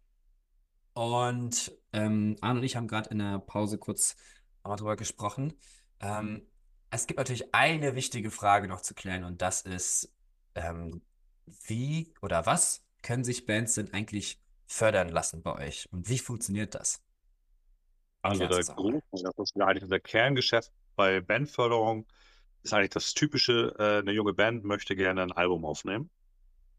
Und 0.94 1.72
ähm, 1.94 2.38
Arne 2.42 2.60
und 2.60 2.66
ich 2.66 2.76
haben 2.76 2.88
gerade 2.88 3.10
in 3.10 3.20
der 3.20 3.40
Pause 3.40 3.78
kurz 3.78 4.16
einmal 4.64 4.78
drüber 4.78 4.96
gesprochen. 4.96 5.54
Ähm, 6.00 6.48
es 6.90 7.08
gibt 7.08 7.18
natürlich 7.18 7.54
eine 7.54 7.96
wichtige 7.96 8.32
Frage 8.32 8.68
noch 8.68 8.82
zu 8.82 8.94
klären 8.94 9.24
und 9.24 9.42
das 9.42 9.62
ist, 9.62 10.14
ähm, 10.56 11.02
wie 11.68 12.14
oder 12.22 12.46
was 12.46 12.86
können 13.02 13.24
sich 13.24 13.46
Bands 13.46 13.76
denn 13.76 13.94
eigentlich 13.94 14.40
fördern 14.66 15.10
lassen 15.10 15.44
bei 15.44 15.54
euch 15.68 15.92
und 15.92 16.10
wie 16.10 16.18
funktioniert 16.18 16.76
das? 16.76 17.05
Also 18.30 18.48
der 18.48 18.64
Grund, 18.76 19.04
das 19.12 19.22
ist 19.38 19.62
eigentlich 19.62 19.84
unser 19.84 20.00
Kerngeschäft 20.00 20.72
bei 20.96 21.22
Bandförderung, 21.22 22.06
ist 22.64 22.74
eigentlich 22.74 22.90
das 22.90 23.14
typische, 23.14 23.76
äh, 23.78 24.00
eine 24.00 24.12
junge 24.12 24.34
Band 24.34 24.64
möchte 24.64 24.96
gerne 24.96 25.22
ein 25.22 25.32
Album 25.32 25.66
aufnehmen. 25.66 26.10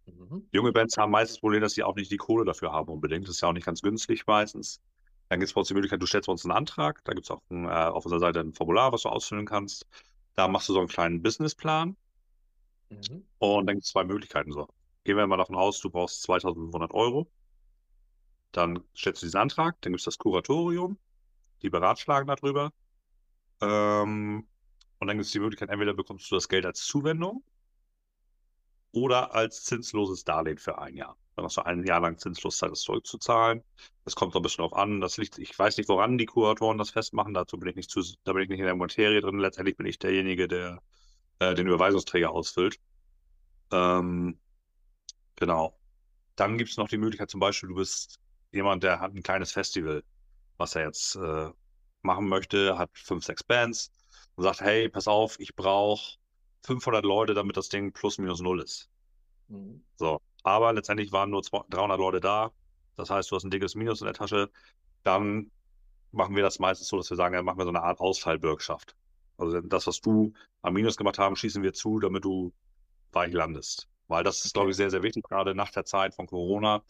Mhm. 0.06 0.46
Junge 0.52 0.72
Bands 0.72 0.96
haben 0.96 1.12
meistens 1.12 1.36
das 1.36 1.40
Problem, 1.40 1.60
dass 1.60 1.74
sie 1.74 1.82
auch 1.82 1.94
nicht 1.94 2.10
die 2.10 2.16
Kohle 2.16 2.44
dafür 2.44 2.72
haben 2.72 2.88
unbedingt. 2.88 3.28
Das 3.28 3.36
ist 3.36 3.40
ja 3.42 3.48
auch 3.48 3.52
nicht 3.52 3.66
ganz 3.66 3.82
günstig 3.82 4.26
meistens. 4.26 4.80
Dann 5.28 5.40
gibt 5.40 5.48
es 5.48 5.54
bei 5.54 5.60
uns 5.60 5.68
die 5.68 5.74
Möglichkeit, 5.74 6.02
du 6.02 6.06
stellst 6.06 6.26
bei 6.26 6.32
uns 6.32 6.44
einen 6.44 6.52
Antrag. 6.52 7.02
Da 7.04 7.12
gibt 7.12 7.26
es 7.26 7.30
auch 7.30 7.40
ein, 7.50 7.64
äh, 7.64 7.68
auf 7.68 8.04
unserer 8.04 8.20
Seite 8.20 8.40
ein 8.40 8.52
Formular, 8.52 8.92
was 8.92 9.02
du 9.02 9.08
ausfüllen 9.08 9.46
kannst. 9.46 9.86
Da 10.34 10.48
machst 10.48 10.68
du 10.68 10.72
so 10.72 10.80
einen 10.80 10.88
kleinen 10.88 11.22
Businessplan. 11.22 11.96
Mhm. 12.90 13.24
Und 13.38 13.66
dann 13.66 13.76
gibt 13.76 13.84
es 13.84 13.92
zwei 13.92 14.04
Möglichkeiten 14.04 14.52
so. 14.52 14.68
gehen 15.04 15.16
wir 15.16 15.26
mal 15.26 15.36
davon 15.36 15.56
aus, 15.56 15.80
du 15.80 15.90
brauchst 15.90 16.22
2500 16.22 16.92
Euro. 16.92 17.28
Dann 18.52 18.82
stellst 18.96 19.22
du 19.22 19.26
diesen 19.26 19.38
Antrag, 19.38 19.76
dann 19.82 19.92
gibt 19.92 20.00
es 20.00 20.04
das 20.04 20.18
Kuratorium, 20.18 20.98
die 21.62 21.70
beratschlagen 21.70 22.26
darüber. 22.26 22.72
Ähm, 23.60 24.46
und 24.98 25.06
dann 25.06 25.16
gibt 25.16 25.26
es 25.26 25.32
die 25.32 25.40
Möglichkeit, 25.40 25.70
entweder 25.70 25.94
bekommst 25.94 26.30
du 26.30 26.34
das 26.34 26.48
Geld 26.48 26.66
als 26.66 26.80
Zuwendung 26.84 27.44
oder 28.92 29.34
als 29.34 29.64
zinsloses 29.64 30.24
Darlehen 30.24 30.58
für 30.58 30.78
ein 30.78 30.96
Jahr. 30.96 31.16
Dann 31.36 31.44
hast 31.44 31.58
du 31.58 31.66
ein 31.66 31.84
Jahr 31.84 32.00
lang 32.00 32.16
zinslos 32.18 32.56
Zeit, 32.56 32.70
das 32.70 32.80
zurückzuzahlen. 32.80 33.62
Das 34.04 34.14
kommt 34.14 34.32
so 34.32 34.38
ein 34.38 34.42
bisschen 34.42 34.62
drauf 34.62 34.72
an. 34.72 35.02
Das 35.02 35.18
liegt, 35.18 35.38
ich 35.38 35.56
weiß 35.58 35.76
nicht, 35.76 35.88
woran 35.88 36.16
die 36.16 36.24
Kuratoren 36.24 36.78
das 36.78 36.90
festmachen. 36.90 37.34
Dazu 37.34 37.58
bin 37.58 37.68
ich 37.68 37.76
nicht 37.76 37.90
zu, 37.90 38.02
da 38.24 38.32
bin 38.32 38.44
ich 38.44 38.48
nicht 38.48 38.60
in 38.60 38.64
der 38.64 38.74
Materie 38.74 39.20
drin. 39.20 39.38
Letztendlich 39.38 39.76
bin 39.76 39.86
ich 39.86 39.98
derjenige, 39.98 40.48
der 40.48 40.82
äh, 41.40 41.54
den 41.54 41.66
Überweisungsträger 41.66 42.30
ausfüllt. 42.30 42.80
Ähm, 43.70 44.38
genau. 45.36 45.78
Dann 46.36 46.56
gibt 46.56 46.70
es 46.70 46.78
noch 46.78 46.88
die 46.88 46.98
Möglichkeit, 46.98 47.30
zum 47.30 47.40
Beispiel, 47.40 47.68
du 47.68 47.74
bist 47.74 48.18
jemand, 48.52 48.82
der 48.82 49.00
hat 49.00 49.14
ein 49.14 49.22
kleines 49.22 49.52
Festival, 49.52 50.04
was 50.56 50.74
er 50.74 50.84
jetzt 50.84 51.16
äh, 51.16 51.50
machen 52.02 52.28
möchte, 52.28 52.78
hat 52.78 52.90
fünf, 52.94 53.24
sechs 53.24 53.42
Bands 53.44 53.90
und 54.36 54.44
sagt, 54.44 54.60
hey, 54.60 54.88
pass 54.88 55.08
auf, 55.08 55.38
ich 55.40 55.54
brauche 55.54 56.16
500 56.64 57.04
Leute, 57.04 57.34
damit 57.34 57.56
das 57.56 57.68
Ding 57.68 57.92
plus 57.92 58.18
minus 58.18 58.40
null 58.40 58.60
ist. 58.60 58.88
Mhm. 59.48 59.84
So, 59.96 60.20
aber 60.42 60.72
letztendlich 60.72 61.12
waren 61.12 61.30
nur 61.30 61.42
300 61.42 61.98
Leute 61.98 62.20
da. 62.20 62.52
Das 62.96 63.10
heißt, 63.10 63.30
du 63.30 63.36
hast 63.36 63.44
ein 63.44 63.50
dickes 63.50 63.74
Minus 63.74 64.00
in 64.00 64.06
der 64.06 64.14
Tasche. 64.14 64.50
Dann 65.02 65.50
machen 66.12 66.34
wir 66.34 66.42
das 66.42 66.58
meistens 66.58 66.88
so, 66.88 66.96
dass 66.96 67.10
wir 67.10 67.16
sagen, 67.16 67.34
dann 67.34 67.44
machen 67.44 67.58
wir 67.58 67.64
so 67.64 67.70
eine 67.70 67.82
Art 67.82 68.00
Ausfallbürgschaft. 68.00 68.96
Also 69.36 69.60
das, 69.60 69.86
was 69.86 70.00
du 70.00 70.32
am 70.62 70.74
Minus 70.74 70.96
gemacht 70.96 71.18
haben, 71.18 71.36
schießen 71.36 71.62
wir 71.62 71.74
zu, 71.74 72.00
damit 72.00 72.24
du 72.24 72.52
weich 73.12 73.32
landest. 73.32 73.88
Weil 74.08 74.24
das 74.24 74.44
ist, 74.44 74.54
glaube 74.54 74.70
ich, 74.70 74.76
sehr, 74.76 74.90
sehr 74.90 75.02
wichtig, 75.02 75.24
gerade 75.24 75.54
nach 75.54 75.70
der 75.70 75.84
Zeit 75.84 76.14
von 76.14 76.26
Corona 76.26 76.82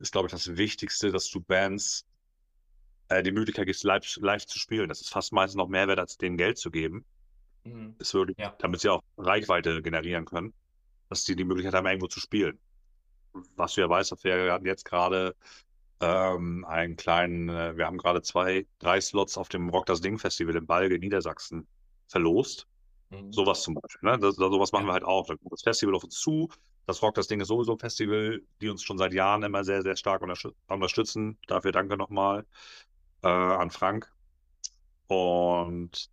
ist, 0.00 0.12
glaube 0.12 0.26
ich, 0.26 0.32
das 0.32 0.56
Wichtigste, 0.56 1.12
dass 1.12 1.30
du 1.30 1.40
Bands 1.40 2.04
äh, 3.08 3.22
die 3.22 3.32
Möglichkeit 3.32 3.66
gibst, 3.66 3.84
live, 3.84 4.16
live 4.16 4.46
zu 4.46 4.58
spielen. 4.58 4.88
Das 4.88 5.00
ist 5.00 5.10
fast 5.10 5.32
meistens 5.32 5.56
noch 5.56 5.68
mehr 5.68 5.88
wert, 5.88 5.98
als 5.98 6.16
denen 6.16 6.36
Geld 6.36 6.58
zu 6.58 6.70
geben. 6.70 7.04
Mhm. 7.64 7.96
Ist 7.98 8.14
wirklich, 8.14 8.38
ja. 8.38 8.54
damit 8.58 8.80
sie 8.80 8.90
auch 8.90 9.02
Reichweite 9.16 9.82
generieren 9.82 10.24
können, 10.24 10.52
dass 11.08 11.24
die 11.24 11.36
die 11.36 11.44
Möglichkeit 11.44 11.74
haben, 11.74 11.86
irgendwo 11.86 12.08
zu 12.08 12.20
spielen. 12.20 12.58
Was 13.56 13.74
du 13.74 13.80
ja 13.80 13.88
weißt, 13.88 14.12
dass 14.12 14.22
wir 14.24 14.60
jetzt 14.64 14.84
gerade 14.84 15.34
ähm, 16.00 16.64
einen 16.66 16.96
kleinen, 16.96 17.48
äh, 17.48 17.76
wir 17.76 17.86
haben 17.86 17.98
gerade 17.98 18.22
zwei, 18.22 18.66
drei 18.78 19.00
Slots 19.00 19.38
auf 19.38 19.48
dem 19.48 19.68
Rock 19.70 19.86
das 19.86 20.00
Ding 20.00 20.18
Festival 20.18 20.56
in 20.56 20.66
Balge 20.66 20.96
in 20.96 21.00
Niedersachsen 21.00 21.66
verlost. 22.06 22.66
Mhm. 23.10 23.32
Sowas 23.32 23.62
zum 23.62 23.74
Beispiel. 23.74 24.10
Ne? 24.10 24.18
Das, 24.18 24.36
sowas 24.36 24.72
machen 24.72 24.84
ja. 24.84 24.90
wir 24.90 24.92
halt 24.94 25.04
auch. 25.04 25.26
Da 25.26 25.36
kommt 25.36 25.52
das 25.52 25.62
Festival 25.62 25.94
auf 25.94 26.04
uns 26.04 26.18
zu. 26.18 26.48
Das 26.86 27.02
Rock 27.02 27.14
das 27.14 27.28
Ding 27.28 27.40
ist 27.40 27.48
sowieso 27.48 27.72
ein 27.72 27.78
Festival, 27.78 28.42
die 28.60 28.68
uns 28.68 28.82
schon 28.82 28.98
seit 28.98 29.14
Jahren 29.14 29.42
immer 29.42 29.64
sehr, 29.64 29.82
sehr 29.82 29.96
stark 29.96 30.22
unterstützen. 30.68 31.38
Dafür 31.46 31.72
danke 31.72 31.96
nochmal 31.96 32.44
äh, 33.24 33.28
an 33.28 33.70
Frank. 33.70 34.12
Und 35.06 36.10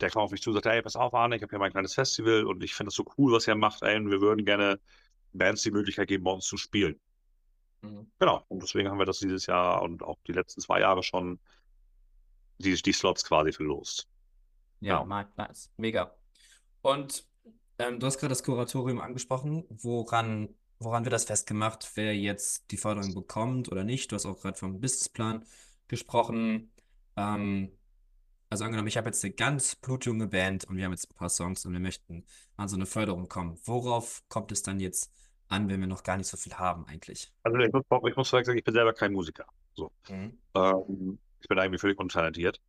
der 0.00 0.10
kam 0.10 0.22
auf 0.22 0.30
mich 0.30 0.42
zu 0.42 0.50
und 0.50 0.54
sagte, 0.54 0.70
hey, 0.70 0.82
pass 0.82 0.96
auf, 0.96 1.14
Arne, 1.14 1.36
ich 1.36 1.42
habe 1.42 1.50
hier 1.50 1.58
mein 1.58 1.72
kleines 1.72 1.94
Festival 1.94 2.44
und 2.46 2.62
ich 2.62 2.74
finde 2.74 2.88
das 2.88 2.94
so 2.94 3.04
cool, 3.16 3.32
was 3.32 3.46
ihr 3.46 3.54
macht, 3.54 3.82
ey, 3.82 3.96
und 3.96 4.10
wir 4.10 4.20
würden 4.20 4.44
gerne 4.44 4.80
Bands 5.32 5.62
die 5.62 5.70
Möglichkeit 5.70 6.08
geben, 6.08 6.24
bei 6.24 6.32
uns 6.32 6.46
zu 6.46 6.56
spielen. 6.56 6.98
Mhm. 7.82 8.10
Genau, 8.18 8.44
und 8.48 8.62
deswegen 8.62 8.88
haben 8.88 8.98
wir 8.98 9.06
das 9.06 9.18
dieses 9.18 9.46
Jahr 9.46 9.82
und 9.82 10.02
auch 10.02 10.18
die 10.26 10.32
letzten 10.32 10.60
zwei 10.60 10.80
Jahre 10.80 11.02
schon 11.02 11.38
die, 12.58 12.74
die 12.74 12.92
Slots 12.92 13.24
quasi 13.24 13.52
verlost. 13.52 14.08
Ja, 14.80 15.02
genau. 15.02 15.24
nice, 15.36 15.70
mega. 15.76 16.14
Und 16.82 17.24
ähm, 17.78 17.98
du 18.00 18.06
hast 18.06 18.18
gerade 18.18 18.30
das 18.30 18.42
Kuratorium 18.42 19.00
angesprochen. 19.00 19.64
Woran, 19.68 20.54
woran 20.78 21.04
wird 21.04 21.12
das 21.12 21.24
festgemacht, 21.24 21.90
wer 21.94 22.16
jetzt 22.16 22.70
die 22.70 22.76
Förderung 22.76 23.14
bekommt 23.14 23.70
oder 23.70 23.84
nicht? 23.84 24.10
Du 24.10 24.16
hast 24.16 24.26
auch 24.26 24.40
gerade 24.40 24.56
vom 24.56 24.80
Businessplan 24.80 25.44
gesprochen. 25.88 26.70
Ähm, 27.16 27.72
also 28.50 28.64
angenommen, 28.64 28.88
ich 28.88 28.96
habe 28.96 29.08
jetzt 29.08 29.24
eine 29.24 29.34
ganz 29.34 29.74
blutjunge 29.76 30.26
Band 30.26 30.64
und 30.64 30.76
wir 30.76 30.84
haben 30.84 30.92
jetzt 30.92 31.10
ein 31.10 31.16
paar 31.16 31.28
Songs 31.28 31.66
und 31.66 31.72
wir 31.72 31.80
möchten 31.80 32.24
an 32.56 32.68
so 32.68 32.76
eine 32.76 32.86
Förderung 32.86 33.28
kommen. 33.28 33.58
Worauf 33.64 34.22
kommt 34.28 34.52
es 34.52 34.62
dann 34.62 34.80
jetzt 34.80 35.12
an, 35.48 35.68
wenn 35.68 35.80
wir 35.80 35.86
noch 35.86 36.02
gar 36.02 36.16
nicht 36.16 36.28
so 36.28 36.36
viel 36.36 36.54
haben 36.54 36.86
eigentlich? 36.86 37.30
Also 37.42 37.58
ich 37.58 37.72
muss, 37.72 37.82
ich 38.08 38.16
muss 38.16 38.30
sagen, 38.30 38.56
ich 38.56 38.64
bin 38.64 38.74
selber 38.74 38.94
kein 38.94 39.12
Musiker. 39.12 39.46
So. 39.74 39.92
Mhm. 40.08 40.38
Ähm, 40.54 41.18
ich 41.40 41.48
bin 41.48 41.58
eigentlich 41.58 41.80
völlig 41.80 41.98
untalentiert. 41.98 42.60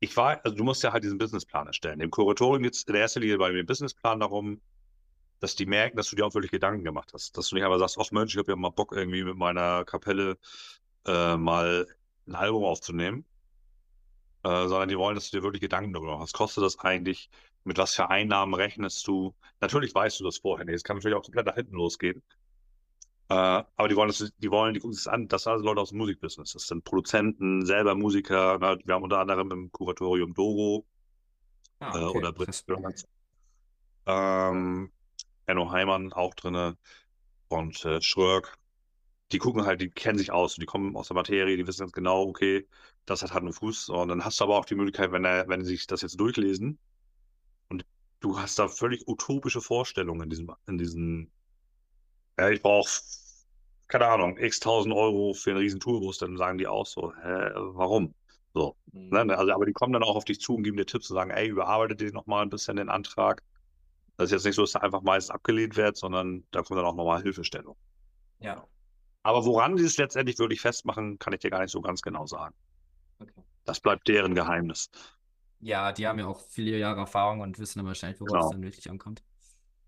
Ich 0.00 0.16
war, 0.16 0.40
also 0.44 0.56
du 0.56 0.64
musst 0.64 0.82
ja 0.82 0.92
halt 0.92 1.04
diesen 1.04 1.18
Businessplan 1.18 1.66
erstellen. 1.66 2.00
Im 2.00 2.10
Kuratorium 2.10 2.62
geht 2.62 2.74
es 2.74 2.84
in 2.84 2.94
erster 2.94 3.20
Linie 3.20 3.38
bei 3.38 3.50
dem 3.50 3.66
Businessplan 3.66 4.20
darum, 4.20 4.60
dass 5.40 5.54
die 5.54 5.66
merken, 5.66 5.96
dass 5.96 6.08
du 6.10 6.16
dir 6.16 6.24
auch 6.24 6.34
wirklich 6.34 6.50
Gedanken 6.50 6.84
gemacht 6.84 7.12
hast. 7.12 7.36
Dass 7.36 7.48
du 7.48 7.56
nicht 7.56 7.64
einfach 7.64 7.78
sagst, 7.78 7.98
ach 8.00 8.10
Mensch, 8.10 8.34
ich 8.34 8.38
habe 8.38 8.52
ja 8.52 8.56
mal 8.56 8.70
Bock, 8.70 8.92
irgendwie 8.92 9.24
mit 9.24 9.36
meiner 9.36 9.84
Kapelle 9.84 10.38
äh, 11.06 11.36
mal 11.36 11.86
ein 12.26 12.34
Album 12.34 12.64
aufzunehmen, 12.64 13.24
äh, 14.44 14.68
sondern 14.68 14.88
die 14.88 14.98
wollen, 14.98 15.14
dass 15.14 15.30
du 15.30 15.38
dir 15.38 15.42
wirklich 15.42 15.60
Gedanken 15.60 15.92
darüber 15.92 16.18
machst. 16.18 16.34
Was 16.34 16.38
kostet 16.38 16.64
das 16.64 16.78
eigentlich? 16.78 17.30
Mit 17.64 17.78
was 17.78 17.94
für 17.94 18.08
Einnahmen 18.08 18.54
rechnest 18.54 19.06
du? 19.06 19.34
Natürlich 19.60 19.94
weißt 19.94 20.20
du 20.20 20.24
das 20.24 20.38
vorher 20.38 20.64
nicht. 20.64 20.76
Es 20.76 20.84
kann 20.84 20.96
natürlich 20.96 21.16
auch 21.16 21.22
komplett 21.22 21.46
nach 21.46 21.54
hinten 21.54 21.74
losgehen. 21.74 22.22
Äh, 23.30 23.34
aber 23.34 23.88
die 23.88 23.96
wollen, 23.96 24.08
das, 24.08 24.32
die 24.38 24.50
wollen, 24.50 24.72
die 24.72 24.80
gucken 24.80 24.94
sich 24.94 25.10
an, 25.10 25.28
das 25.28 25.42
sind 25.42 25.52
also 25.52 25.64
Leute 25.64 25.80
aus 25.80 25.90
dem 25.90 25.98
Musikbusiness. 25.98 26.52
Das 26.52 26.66
sind 26.66 26.84
Produzenten, 26.84 27.66
selber 27.66 27.94
Musiker. 27.94 28.58
Na, 28.60 28.78
wir 28.82 28.94
haben 28.94 29.02
unter 29.02 29.18
anderem 29.18 29.50
im 29.50 29.72
Kuratorium 29.72 30.32
Doro 30.32 30.86
ah, 31.80 31.98
äh, 31.98 32.04
okay. 32.04 32.18
oder 32.18 32.32
Britt 32.32 32.64
ähm, 34.06 34.90
Enno 35.44 35.70
Heimann 35.70 36.12
auch 36.12 36.34
drin 36.34 36.76
und 37.48 37.84
äh, 37.84 38.00
Schröck 38.00 38.56
die 39.32 39.38
gucken 39.38 39.66
halt, 39.66 39.80
die 39.80 39.90
kennen 39.90 40.18
sich 40.18 40.32
aus, 40.32 40.54
die 40.56 40.66
kommen 40.66 40.96
aus 40.96 41.08
der 41.08 41.14
Materie, 41.14 41.56
die 41.56 41.66
wissen 41.66 41.80
ganz 41.80 41.92
genau, 41.92 42.22
okay, 42.22 42.66
das 43.06 43.22
hat 43.22 43.32
Hand 43.32 43.46
und 43.46 43.52
Fuß. 43.52 43.90
Und 43.90 44.08
dann 44.08 44.24
hast 44.24 44.40
du 44.40 44.44
aber 44.44 44.58
auch 44.58 44.64
die 44.64 44.74
Möglichkeit, 44.74 45.12
wenn, 45.12 45.24
er, 45.24 45.48
wenn 45.48 45.64
sie 45.64 45.72
sich 45.72 45.86
das 45.86 46.02
jetzt 46.02 46.18
durchlesen 46.18 46.78
und 47.68 47.84
du 48.20 48.38
hast 48.38 48.58
da 48.58 48.68
völlig 48.68 49.06
utopische 49.06 49.60
Vorstellungen 49.60 50.22
in 50.22 50.30
diesem, 50.30 50.50
in 50.66 50.78
diesen, 50.78 51.30
ja, 52.38 52.48
ich 52.50 52.62
brauche, 52.62 52.90
keine 53.88 54.06
Ahnung, 54.06 54.38
x 54.38 54.60
tausend 54.60 54.94
Euro 54.94 55.34
für 55.34 55.50
einen 55.50 55.60
riesen 55.60 55.80
Tourbus, 55.80 56.18
dann 56.18 56.36
sagen 56.36 56.58
die 56.58 56.66
auch 56.66 56.86
so, 56.86 57.12
hä, 57.14 57.50
warum? 57.54 58.14
So. 58.54 58.76
Ne? 58.92 59.24
Mhm. 59.24 59.30
Also, 59.30 59.52
aber 59.52 59.66
die 59.66 59.72
kommen 59.72 59.92
dann 59.92 60.02
auch 60.02 60.16
auf 60.16 60.24
dich 60.24 60.40
zu 60.40 60.54
und 60.54 60.62
geben 60.62 60.76
dir 60.76 60.86
Tipps 60.86 61.10
und 61.10 61.16
sagen, 61.16 61.30
ey, 61.30 61.48
überarbeitet 61.48 62.00
dir 62.00 62.12
nochmal 62.12 62.42
ein 62.42 62.50
bisschen 62.50 62.76
den 62.76 62.88
Antrag. 62.88 63.42
Das 64.16 64.26
ist 64.26 64.32
jetzt 64.32 64.46
nicht 64.46 64.56
so, 64.56 64.62
dass 64.62 64.74
er 64.74 64.82
einfach 64.82 65.02
meist 65.02 65.30
abgelehnt 65.30 65.76
wird, 65.76 65.96
sondern 65.96 66.44
da 66.50 66.62
kommt 66.62 66.78
dann 66.78 66.86
auch 66.86 66.96
nochmal 66.96 67.22
Hilfestellung. 67.22 67.76
Ja. 68.40 68.66
Aber 69.28 69.44
woran 69.44 69.76
sie 69.76 69.84
es 69.84 69.98
letztendlich 69.98 70.38
wirklich 70.38 70.62
festmachen, 70.62 71.18
kann 71.18 71.34
ich 71.34 71.40
dir 71.40 71.50
gar 71.50 71.60
nicht 71.60 71.70
so 71.70 71.82
ganz 71.82 72.00
genau 72.00 72.24
sagen. 72.24 72.54
Okay. 73.18 73.42
Das 73.66 73.78
bleibt 73.78 74.08
deren 74.08 74.34
Geheimnis. 74.34 74.88
Ja, 75.60 75.92
die 75.92 76.06
haben 76.06 76.18
ja 76.18 76.26
auch 76.26 76.40
viele 76.48 76.78
Jahre 76.78 77.00
Erfahrung 77.00 77.40
und 77.40 77.58
wissen 77.58 77.80
dann 77.80 77.86
wahrscheinlich, 77.86 78.18
worauf 78.22 78.32
genau. 78.32 78.44
es 78.46 78.50
dann 78.52 78.62
wirklich 78.62 78.90
ankommt. 78.90 79.22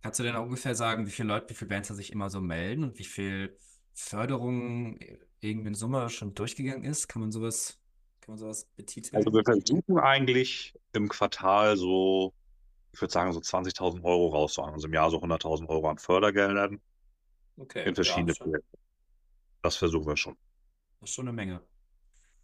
Kannst 0.03 0.18
du 0.18 0.24
denn 0.24 0.37
ungefähr 0.37 0.74
sagen, 0.74 1.07
wie 1.07 1.11
viele 1.11 1.29
Leute, 1.29 1.48
wie 1.48 1.55
viele 1.55 1.70
Bands 1.70 1.88
sich 1.88 2.12
immer 2.12 2.29
so 2.29 2.42
melden 2.42 2.85
und 2.85 2.98
wie 2.98 3.05
viel 3.05 3.57
Förderung 3.94 4.98
irgendwie 5.40 5.68
in 5.68 5.74
Summe 5.74 6.11
schon 6.11 6.35
durchgegangen 6.35 6.85
ist? 6.85 7.09
Kann 7.09 7.22
man 7.22 7.33
sowas, 7.33 7.81
kann 8.20 8.33
man 8.33 8.38
sowas 8.38 8.66
betiteln? 8.76 9.16
Also 9.16 9.33
wir 9.33 9.42
versuchen 9.42 9.98
eigentlich 10.00 10.74
im 10.92 11.09
Quartal 11.09 11.79
so, 11.79 12.35
ich 12.92 13.00
würde 13.00 13.12
sagen, 13.12 13.33
so 13.33 13.40
20.000 13.40 14.05
Euro 14.05 14.26
rauszuhauen. 14.26 14.74
Also 14.74 14.87
im 14.87 14.92
Jahr 14.92 15.11
so 15.11 15.16
100.000 15.16 15.66
Euro 15.70 15.88
an 15.88 15.96
Fördergeldern. 15.96 16.79
Okay. 17.57 17.88
In 17.88 17.94
verschiedene 17.94 18.33
ja, 18.33 18.44
Projekte. 18.44 18.80
Das 19.62 19.77
versuchen 19.77 20.07
wir 20.07 20.16
schon. 20.16 20.37
Das 21.01 21.11
ist 21.11 21.14
schon 21.14 21.29
eine 21.29 21.35
Menge. 21.35 21.62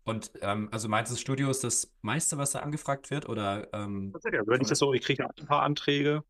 Und 0.05 0.31
ähm, 0.41 0.69
also 0.71 0.89
meinst 0.89 1.11
du, 1.11 1.15
das 1.15 1.21
Studio 1.21 1.51
ist 1.51 1.65
das 1.65 1.93
meiste, 2.01 2.39
was 2.39 2.53
da 2.53 2.61
angefragt 2.61 3.11
wird? 3.11 3.29
Oder, 3.29 3.69
ähm, 3.73 4.13
Tatsächlich, 4.13 4.41
also 4.41 4.53
wenn 4.53 4.61
ich 4.61 4.69
das 4.69 4.79
so, 4.79 4.95
ich 4.95 5.03
kriege 5.03 5.29
ein 5.29 5.47
paar 5.47 5.63
Anträge, 5.63 6.23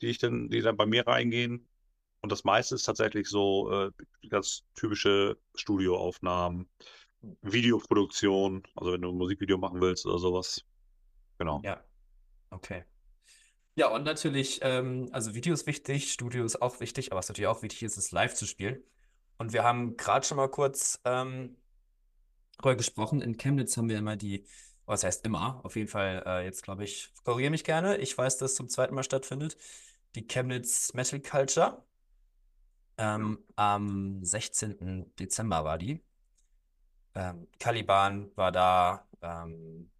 die 0.00 0.06
ich 0.06 0.18
dann, 0.18 0.48
die 0.48 0.62
dann 0.62 0.76
bei 0.76 0.86
mir 0.86 1.06
reingehen. 1.06 1.68
Und 2.22 2.32
das 2.32 2.44
meiste 2.44 2.74
ist 2.74 2.84
tatsächlich 2.84 3.28
so 3.28 3.70
äh, 3.70 3.90
ganz 4.30 4.62
typische 4.74 5.36
Studioaufnahmen, 5.54 6.66
Videoproduktion, 7.42 8.62
also 8.74 8.92
wenn 8.92 9.02
du 9.02 9.10
ein 9.10 9.18
Musikvideo 9.18 9.58
machen 9.58 9.82
willst 9.82 10.06
oder 10.06 10.18
sowas. 10.18 10.64
Genau. 11.38 11.60
Ja. 11.62 11.84
Okay. 12.48 12.84
Ja, 13.76 13.88
und 13.88 14.04
natürlich, 14.04 14.60
ähm, 14.62 15.10
also 15.12 15.34
Video 15.34 15.52
ist 15.52 15.66
wichtig, 15.66 16.12
Studio 16.12 16.44
ist 16.44 16.62
auch 16.62 16.80
wichtig, 16.80 17.12
aber 17.12 17.18
was 17.18 17.28
natürlich 17.28 17.48
auch 17.48 17.62
wichtig 17.62 17.82
ist, 17.82 17.96
ist 17.96 18.12
live 18.12 18.34
zu 18.34 18.46
spielen. 18.46 18.82
Und 19.38 19.52
wir 19.52 19.64
haben 19.64 19.96
gerade 19.96 20.26
schon 20.26 20.36
mal 20.36 20.48
kurz 20.48 21.00
ähm, 21.04 21.56
darüber 22.58 22.76
gesprochen. 22.76 23.20
In 23.20 23.36
Chemnitz 23.36 23.76
haben 23.76 23.88
wir 23.88 23.98
immer 23.98 24.16
die, 24.16 24.46
was 24.86 25.04
heißt 25.04 25.24
immer, 25.26 25.60
auf 25.64 25.76
jeden 25.76 25.88
Fall 25.88 26.22
äh, 26.26 26.44
jetzt 26.44 26.62
glaube 26.62 26.84
ich, 26.84 27.12
korrigiere 27.24 27.50
mich 27.50 27.64
gerne. 27.64 27.96
Ich 27.98 28.16
weiß, 28.16 28.38
dass 28.38 28.52
es 28.52 28.56
zum 28.56 28.68
zweiten 28.68 28.94
Mal 28.94 29.02
stattfindet. 29.02 29.56
Die 30.14 30.26
Chemnitz 30.26 30.94
Metal 30.94 31.20
Culture. 31.20 31.82
Ähm, 32.96 33.42
am 33.56 34.24
16. 34.24 35.12
Dezember 35.18 35.64
war 35.64 35.78
die. 35.78 36.00
Ähm, 37.16 37.48
Caliban 37.58 38.30
war 38.36 38.52
da, 38.52 39.06
ähm, 39.20 39.90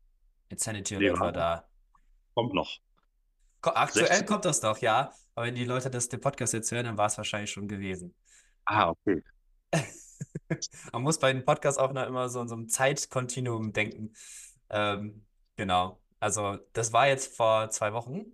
Insanity 0.49 0.97
Alert 0.97 1.21
war 1.21 1.33
da. 1.33 1.69
Kommt 2.35 2.55
noch. 2.55 2.79
Aktuell 3.63 4.07
16. 4.07 4.27
kommt 4.27 4.45
das 4.45 4.61
doch, 4.61 4.79
ja. 4.79 5.13
Aber 5.35 5.47
wenn 5.47 5.55
die 5.55 5.65
Leute 5.65 5.91
das, 5.91 6.09
den 6.09 6.21
Podcast 6.21 6.53
jetzt 6.53 6.71
hören, 6.71 6.85
dann 6.85 6.99
war 6.99 7.07
es 7.07 7.17
wahrscheinlich 7.17 7.51
schon 7.51 7.67
gewesen. 7.67 8.15
Ah, 8.67 8.91
okay. 8.91 9.23
Man 10.93 11.03
muss 11.03 11.19
bei 11.19 11.33
den 11.33 11.45
Podcasts 11.45 11.79
auch 11.79 11.93
noch 11.93 12.07
immer 12.07 12.29
so 12.29 12.41
in 12.41 12.49
so 12.49 12.55
einem 12.55 12.69
Zeitkontinuum 12.69 13.73
denken. 13.73 14.15
Ähm, 14.71 15.25
genau. 15.57 16.01
Also, 16.21 16.59
das 16.73 16.93
war 16.93 17.09
jetzt 17.09 17.37
vor 17.37 17.71
zwei 17.71 17.93
Wochen, 17.93 18.25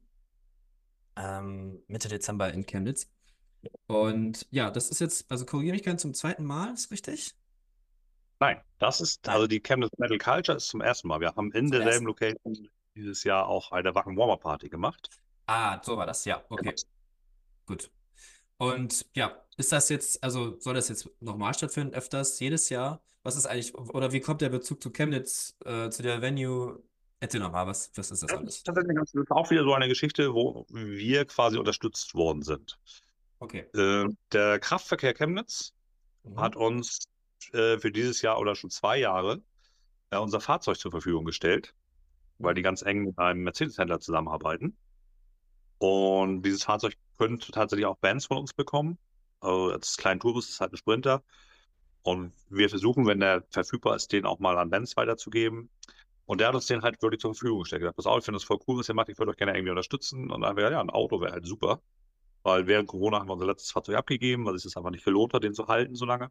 ähm, 1.17 1.83
Mitte 1.89 2.09
Dezember 2.09 2.53
in 2.53 2.67
Chemnitz. 2.67 3.11
Und 3.87 4.47
ja, 4.51 4.71
das 4.71 4.91
ist 4.91 5.01
jetzt, 5.01 5.31
also 5.31 5.45
korrigiere 5.45 5.75
mich 5.75 5.83
gerne 5.83 5.99
zum 5.99 6.15
zweiten 6.15 6.45
Mal, 6.45 6.73
ist 6.73 6.91
richtig? 6.91 7.35
Nein, 8.39 8.61
das 8.79 9.01
ist, 9.01 9.29
also 9.29 9.47
die 9.47 9.61
Chemnitz 9.61 9.91
Metal 9.99 10.19
Culture 10.19 10.57
ist 10.57 10.69
zum 10.69 10.81
ersten 10.81 11.09
Mal. 11.09 11.21
Wir 11.21 11.35
haben 11.35 11.53
in 11.53 11.67
Zum 11.67 11.73
derselben 11.73 12.07
ersten. 12.07 12.07
Location 12.07 12.69
dieses 12.95 13.25
Jahr 13.25 13.47
auch 13.47 13.71
eine 13.73 13.95
Wacken 13.95 14.17
Warmer 14.17 14.39
Party 14.39 14.69
gemacht. 14.69 15.11
Ah, 15.47 15.81
so 15.83 15.97
war 15.97 16.07
das, 16.07 16.25
ja, 16.25 16.43
okay, 16.49 16.75
gut. 17.67 17.91
Und 18.61 19.07
ja, 19.15 19.37
ist 19.57 19.73
das 19.73 19.89
jetzt, 19.89 20.23
also 20.23 20.59
soll 20.61 20.75
das 20.75 20.89
jetzt 20.89 21.09
nochmal 21.21 21.55
stattfinden, 21.55 21.95
öfters, 21.95 22.39
jedes 22.41 22.69
Jahr? 22.69 23.01
Was 23.23 23.37
ist 23.37 23.47
eigentlich, 23.47 23.75
oder 23.75 24.13
wie 24.13 24.21
kommt 24.21 24.41
der 24.41 24.49
Bezug 24.49 24.83
zu 24.83 24.91
Chemnitz, 24.91 25.57
äh, 25.65 25.91
zu 25.91 26.03
der 26.03 26.23
Venue? 26.23 26.83
Erzähl 27.21 27.41
nochmal, 27.41 27.67
was, 27.67 27.91
was 27.97 28.11
ist 28.11 28.23
das 28.23 28.33
alles? 28.33 28.63
das 28.63 29.15
ist 29.15 29.31
auch 29.31 29.51
wieder 29.51 29.63
so 29.65 29.75
eine 29.75 29.89
Geschichte, 29.89 30.33
wo 30.33 30.67
wir 30.71 31.27
quasi 31.27 31.59
unterstützt 31.59 32.15
worden 32.15 32.43
sind. 32.43 32.79
Okay. 33.41 33.67
Äh, 33.75 34.09
der 34.33 34.59
Kraftverkehr 34.59 35.13
Chemnitz 35.15 35.75
Mhm. 36.25 36.41
hat 36.41 36.57
uns 36.57 36.99
äh, 37.53 37.79
für 37.79 37.91
dieses 37.91 38.23
Jahr 38.23 38.39
oder 38.39 38.55
schon 38.55 38.71
zwei 38.71 38.99
Jahre 38.99 39.43
äh, 40.11 40.19
unser 40.19 40.41
Fahrzeug 40.41 40.79
zur 40.79 40.91
Verfügung 40.91 41.25
gestellt, 41.25 41.75
weil 42.39 42.55
die 42.55 42.63
ganz 42.63 42.83
eng 42.83 43.05
mit 43.05 43.19
einem 43.19 43.43
Mercedes-Händler 43.43 44.01
zusammenarbeiten. 44.01 44.77
Und 45.79 46.43
dieses 46.43 46.65
Fahrzeug 46.65 46.95
könnte 47.21 47.53
tatsächlich 47.53 47.87
auch 47.87 47.99
Bands 47.99 48.27
von 48.27 48.39
uns 48.39 48.55
bekommen. 48.55 48.99
Also 49.41 49.73
als 49.73 49.99
kleinen 49.99 50.21
Tourbus 50.21 50.49
ist 50.49 50.61
halt 50.61 50.73
ein 50.73 50.79
Sprinter. 50.79 51.23
Und 52.03 52.33
wir 52.49 52.71
versuchen, 52.71 53.07
wenn 53.07 53.21
der 53.21 53.45
verfügbar 53.51 53.95
ist, 53.97 54.11
den 54.11 54.25
auch 54.25 54.39
mal 54.39 54.57
an 54.57 54.71
Bands 54.71 54.97
weiterzugeben. 54.97 55.69
Und 56.25 56.41
der 56.41 56.49
hat 56.49 56.55
uns 56.55 56.67
den 56.67 56.81
halt 56.81 57.03
wirklich 57.03 57.21
zur 57.21 57.35
Verfügung 57.35 57.61
gestellt. 57.61 57.83
Gesagt, 57.83 57.97
pass 57.97 58.07
ich 58.07 58.25
finde 58.25 58.39
das 58.39 58.45
voll 58.45 58.59
cool, 58.67 58.79
was 58.79 58.89
ihr 58.89 58.95
macht, 58.95 59.11
ich 59.11 59.19
würde 59.19 59.33
euch 59.33 59.37
gerne 59.37 59.53
irgendwie 59.53 59.71
unterstützen. 59.71 60.31
Und 60.31 60.41
dann 60.41 60.47
haben 60.47 60.57
wir 60.57 60.63
gesagt, 60.63 60.73
ja, 60.73 60.81
ein 60.81 60.89
Auto 60.89 61.21
wäre 61.21 61.33
halt 61.33 61.45
super. 61.45 61.83
Weil 62.43 62.67
während 62.67 62.89
Corona 62.89 63.19
haben 63.19 63.29
wir 63.29 63.35
unser 63.35 63.47
letztes 63.47 63.71
Fahrzeug 63.71 63.97
abgegeben, 63.97 64.47
weil 64.47 64.55
es 64.55 64.63
sich 64.63 64.75
einfach 64.75 64.91
nicht 64.91 65.05
gelohnt 65.05 65.35
hat, 65.35 65.45
den 65.45 65.53
zu 65.53 65.69
halten 65.69 65.95
so 65.95 66.07
lange. 66.07 66.31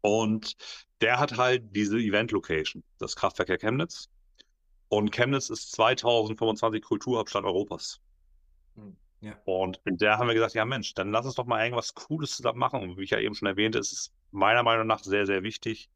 Und 0.00 0.56
der 1.00 1.20
hat 1.20 1.36
halt 1.36 1.76
diese 1.76 1.98
Event-Location, 1.98 2.82
das 2.98 3.14
Kraftwerk 3.14 3.60
Chemnitz. 3.60 4.08
Und 4.88 5.12
Chemnitz 5.12 5.48
ist 5.48 5.70
2025 5.72 6.82
Kulturhauptstadt 6.82 7.44
Europas. 7.44 8.00
Mhm. 8.74 8.96
Ja. 9.26 9.36
Und 9.44 9.84
mit 9.84 10.00
der 10.00 10.18
haben 10.18 10.28
wir 10.28 10.34
gesagt, 10.34 10.54
ja 10.54 10.64
Mensch, 10.64 10.94
dann 10.94 11.10
lass 11.10 11.26
uns 11.26 11.34
doch 11.34 11.46
mal 11.46 11.60
irgendwas 11.60 11.94
Cooles 11.94 12.36
zusammen 12.36 12.60
machen. 12.60 12.80
Und 12.80 12.96
wie 12.96 13.02
ich 13.02 13.10
ja 13.10 13.18
eben 13.18 13.34
schon 13.34 13.48
erwähnte, 13.48 13.78
ist 13.78 13.92
es 13.92 14.14
meiner 14.30 14.62
Meinung 14.62 14.86
nach 14.86 15.02
sehr, 15.02 15.26
sehr 15.26 15.42
wichtig, 15.42 15.90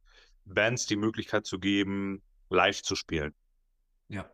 Bands 0.44 0.86
die 0.86 0.96
Möglichkeit 0.96 1.46
zu 1.46 1.60
geben, 1.60 2.22
live 2.48 2.82
zu 2.82 2.96
spielen. 2.96 3.32
Ja. 4.08 4.28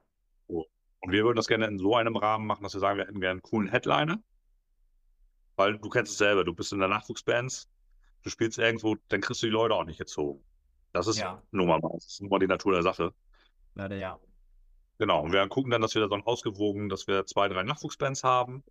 Und 0.47 1.13
wir 1.13 1.25
würden 1.25 1.37
das 1.37 1.47
gerne 1.47 1.67
in 1.67 1.79
so 1.79 1.95
einem 1.95 2.17
Rahmen 2.17 2.47
machen, 2.47 2.63
dass 2.63 2.73
wir 2.73 2.81
sagen, 2.81 2.97
wir 2.97 3.05
hätten 3.05 3.21
gerne 3.21 3.33
einen 3.33 3.43
coolen 3.43 3.69
Headliner. 3.69 4.19
Weil 5.57 5.77
du 5.77 5.91
kennst 5.91 6.13
es 6.13 6.19
selber, 6.19 6.45
du 6.45 6.55
bist 6.55 6.73
in 6.73 6.79
der 6.79 6.89
Nachwuchsbands, 6.89 7.69
du 8.23 8.31
spielst 8.31 8.57
irgendwo, 8.59 8.97
dann 9.09 9.21
kriegst 9.21 9.43
du 9.43 9.47
die 9.47 9.53
Leute 9.53 9.75
auch 9.75 9.85
nicht 9.85 9.99
gezogen. 9.99 10.43
Das 10.93 11.07
ist 11.07 11.19
Ja. 11.19 11.43
nun 11.51 11.69
mal, 11.69 11.81
das 11.83 12.07
ist 12.07 12.23
nun 12.23 12.31
mal 12.31 12.39
die 12.39 12.47
Natur 12.47 12.73
der 12.73 12.83
Sache. 12.83 13.13
Leider 13.75 13.97
ja. 13.97 14.19
Genau, 14.99 15.23
und 15.23 15.33
wir 15.33 15.47
gucken 15.49 15.71
dann, 15.71 15.83
dass 15.83 15.95
wir 15.95 16.01
da 16.01 16.09
so 16.09 16.15
ein 16.15 16.23
ausgewogen, 16.23 16.89
dass 16.89 17.07
wir 17.07 17.27
zwei, 17.27 17.49
drei 17.49 17.63
Nachwuchsbands 17.63 18.25
haben 18.25 18.65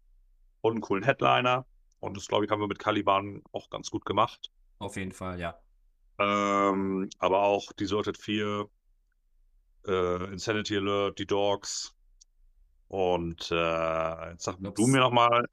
und 0.65 0.73
einen 0.73 0.81
coolen 0.81 1.03
Headliner. 1.03 1.65
Und 1.99 2.17
das, 2.17 2.27
glaube 2.27 2.45
ich, 2.45 2.51
haben 2.51 2.59
wir 2.59 2.67
mit 2.67 2.79
Caliban 2.79 3.41
auch 3.51 3.69
ganz 3.69 3.89
gut 3.89 4.05
gemacht. 4.05 4.51
Auf 4.79 4.95
jeden 4.97 5.11
Fall, 5.11 5.39
ja. 5.39 5.57
Ähm, 6.19 7.09
aber 7.19 7.41
auch 7.41 7.71
Deserted 7.73 8.17
4, 8.17 8.69
äh, 9.87 10.23
Insanity 10.31 10.77
Alert, 10.77 11.19
die 11.19 11.25
Dogs. 11.25 11.93
Und 12.87 13.49
äh, 13.51 14.31
jetzt 14.31 14.43
sag 14.43 14.59
Ups. 14.59 14.73
du 14.75 14.87
mir 14.87 14.99
nochmal, 14.99 15.45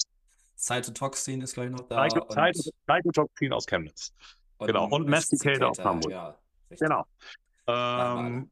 Cytotoxin 0.62 1.40
ist 1.40 1.54
gleich 1.54 1.70
noch 1.70 1.88
da. 1.88 2.08
Cytotoxin 2.08 3.52
aus 3.52 3.66
Chemnitz. 3.66 4.12
genau, 4.60 4.88
und 4.88 5.08
Masticator 5.08 5.70
aus 5.70 5.78
Hamburg. 5.80 6.12
Ja. 6.12 6.38
Genau. 6.70 7.04
Ähm, 7.66 8.50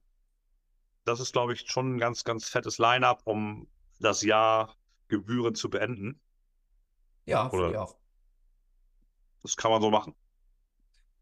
das 1.04 1.20
ist, 1.20 1.32
glaube 1.32 1.52
ich, 1.52 1.70
schon 1.70 1.96
ein 1.96 1.98
ganz, 1.98 2.24
ganz 2.24 2.48
fettes 2.48 2.78
Line-up, 2.78 3.22
um 3.24 3.68
das 4.00 4.22
Jahr 4.22 4.74
gebührend 5.08 5.56
zu 5.56 5.70
beenden. 5.70 6.20
Ja, 7.30 7.46
Oder- 7.48 7.50
finde 7.50 7.70
ich 7.72 7.78
auch. 7.78 7.96
Das 9.42 9.56
kann 9.56 9.70
man 9.70 9.80
so 9.80 9.90
machen. 9.90 10.14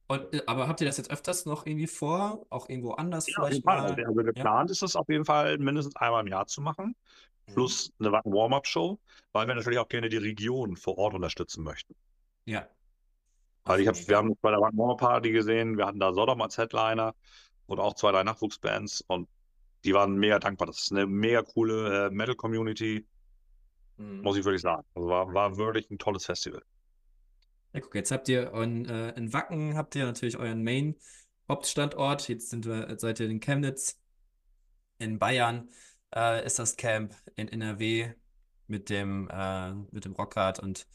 Und, 0.09 0.35
äh, 0.35 0.42
aber 0.47 0.66
habt 0.68 0.81
ihr 0.81 0.87
das 0.87 0.97
jetzt 0.97 1.11
öfters 1.11 1.44
noch 1.47 1.66
irgendwie 1.66 1.87
vor? 1.87 2.47
Auch 2.51 2.68
irgendwo 2.68 2.92
anders 2.92 3.27
Ja, 3.29 3.35
vielleicht 3.44 3.64
mal? 3.64 3.79
Also, 3.81 3.94
also 3.94 4.23
geplant 4.23 4.71
ist 4.71 4.83
es 4.83 4.97
auf 4.97 5.09
jeden 5.09 5.25
Fall 5.25 5.59
mindestens 5.59 5.94
einmal 5.97 6.23
im 6.23 6.29
Jahr 6.29 6.47
zu 6.47 6.61
machen, 6.62 6.97
Mhm. 7.47 7.53
plus 7.53 7.92
eine 8.01 8.11
Warm-Up-Show, 8.12 8.99
weil 9.33 9.47
wir 9.47 9.55
natürlich 9.55 9.79
auch 9.79 9.88
gerne 9.88 10.09
die 10.09 10.16
Region 10.16 10.77
vor 10.77 10.97
Ort 10.99 11.14
unterstützen 11.14 11.62
möchten. 11.62 11.94
Ja. 12.47 12.66
Weil 13.64 13.81
ich 13.81 13.88
hab, 13.88 13.97
wir 14.09 14.16
haben 14.16 14.35
bei 14.40 14.51
der 14.51 14.61
Warm-Up-Party 14.61 15.31
gesehen, 15.31 15.77
wir 15.77 15.87
hatten 15.87 16.01
da 16.01 16.12
Sodom 16.14 16.40
als 16.40 16.57
Headliner 16.57 17.14
und 17.66 17.79
auch 17.79 17.92
zwei, 17.94 18.11
drei 18.12 18.25
Nachwuchsbands 18.25 19.03
und 19.09 19.29
die 19.85 19.92
waren 19.92 20.16
mega 20.16 20.38
dankbar. 20.38 20.66
Das 20.68 20.81
ist 20.81 20.90
eine 20.90 21.07
mega 21.07 21.42
coole 21.42 22.07
äh, 22.07 22.11
Metal-Community, 22.11 23.07
Mhm. 23.98 24.22
muss 24.22 24.37
ich 24.37 24.44
wirklich 24.44 24.62
sagen. 24.62 24.84
Also 24.94 25.08
war, 25.08 25.32
war 25.34 25.56
wirklich 25.56 25.90
ein 25.90 25.98
tolles 25.98 26.24
Festival. 26.24 26.62
Ja, 27.72 27.80
guck, 27.80 27.94
jetzt 27.94 28.11
habt 28.11 28.28
ihr 28.28 28.50
euren, 28.52 28.87
äh, 28.87 29.11
in 29.11 29.32
Wacken 29.32 29.76
habt 29.76 29.94
ihr 29.94 30.04
natürlich 30.04 30.38
euren 30.38 30.62
Main-Hauptstandort. 30.64 32.28
Jetzt 32.28 32.50
sind 32.50 32.64
wir, 32.64 32.98
seid 32.98 33.20
ihr 33.20 33.28
in 33.28 33.40
Chemnitz. 33.40 34.00
In 34.98 35.18
Bayern 35.18 35.68
äh, 36.14 36.44
ist 36.44 36.58
das 36.58 36.76
Camp, 36.76 37.14
in 37.37 37.48
NRW 37.48 38.14
mit 38.66 38.90
dem, 38.90 39.28
äh, 39.30 39.74
mit 39.74 40.04
dem 40.04 40.12
Rockhard 40.12 40.58
und 40.61 40.87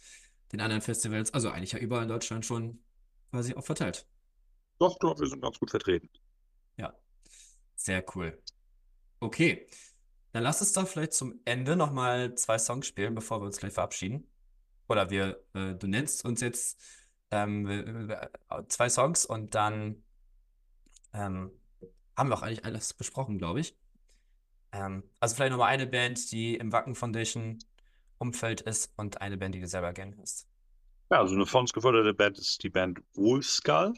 den 0.51 0.61
anderen 0.61 0.81
Festivals. 0.81 1.33
Also 1.33 1.49
eigentlich 1.49 1.73
ja 1.73 1.79
überall 1.79 2.03
in 2.03 2.09
Deutschland 2.09 2.45
schon 2.45 2.83
quasi 3.31 3.53
auch 3.53 3.63
verteilt. 3.63 4.07
Doch, 4.79 4.97
doch, 4.99 5.19
wir 5.19 5.27
sind 5.27 5.41
ganz 5.41 5.59
gut 5.59 5.69
vertreten. 5.69 6.09
Ja, 6.77 6.93
sehr 7.75 8.03
cool. 8.15 8.41
Okay, 9.19 9.67
dann 10.33 10.43
lass 10.43 10.61
uns 10.61 10.73
doch 10.73 10.87
vielleicht 10.87 11.13
zum 11.13 11.39
Ende 11.45 11.75
nochmal 11.75 12.35
zwei 12.35 12.57
Songs 12.57 12.87
spielen, 12.87 13.15
bevor 13.15 13.41
wir 13.41 13.45
uns 13.45 13.57
gleich 13.57 13.73
verabschieden. 13.73 14.27
Oder 14.89 15.09
wir, 15.09 15.41
äh, 15.53 15.75
du 15.75 15.87
nennst 15.87 16.25
uns 16.25 16.41
jetzt 16.41 16.81
ähm, 17.31 18.11
zwei 18.67 18.89
Songs 18.89 19.25
und 19.25 19.55
dann 19.55 20.03
ähm, 21.13 21.51
haben 22.17 22.29
wir 22.29 22.35
auch 22.35 22.41
eigentlich 22.41 22.65
alles 22.65 22.93
besprochen, 22.93 23.37
glaube 23.37 23.61
ich. 23.61 23.77
Ähm, 24.71 25.03
also 25.19 25.35
vielleicht 25.35 25.51
nochmal 25.51 25.69
eine 25.69 25.87
Band, 25.87 26.31
die 26.31 26.55
im 26.55 26.71
Wacken 26.71 26.95
Foundation 26.95 27.59
Umfeld 28.17 28.61
ist 28.61 28.91
und 28.97 29.21
eine 29.21 29.37
Band, 29.37 29.55
die 29.55 29.61
du 29.61 29.67
selber 29.67 29.93
gerne 29.93 30.15
hast. 30.19 30.47
Ja, 31.11 31.19
also 31.19 31.35
eine 31.35 31.45
von 31.45 31.61
uns 31.61 31.73
geförderte 31.73 32.13
Band 32.13 32.39
ist 32.39 32.63
die 32.63 32.69
Band 32.69 32.99
Wolfskull 33.13 33.93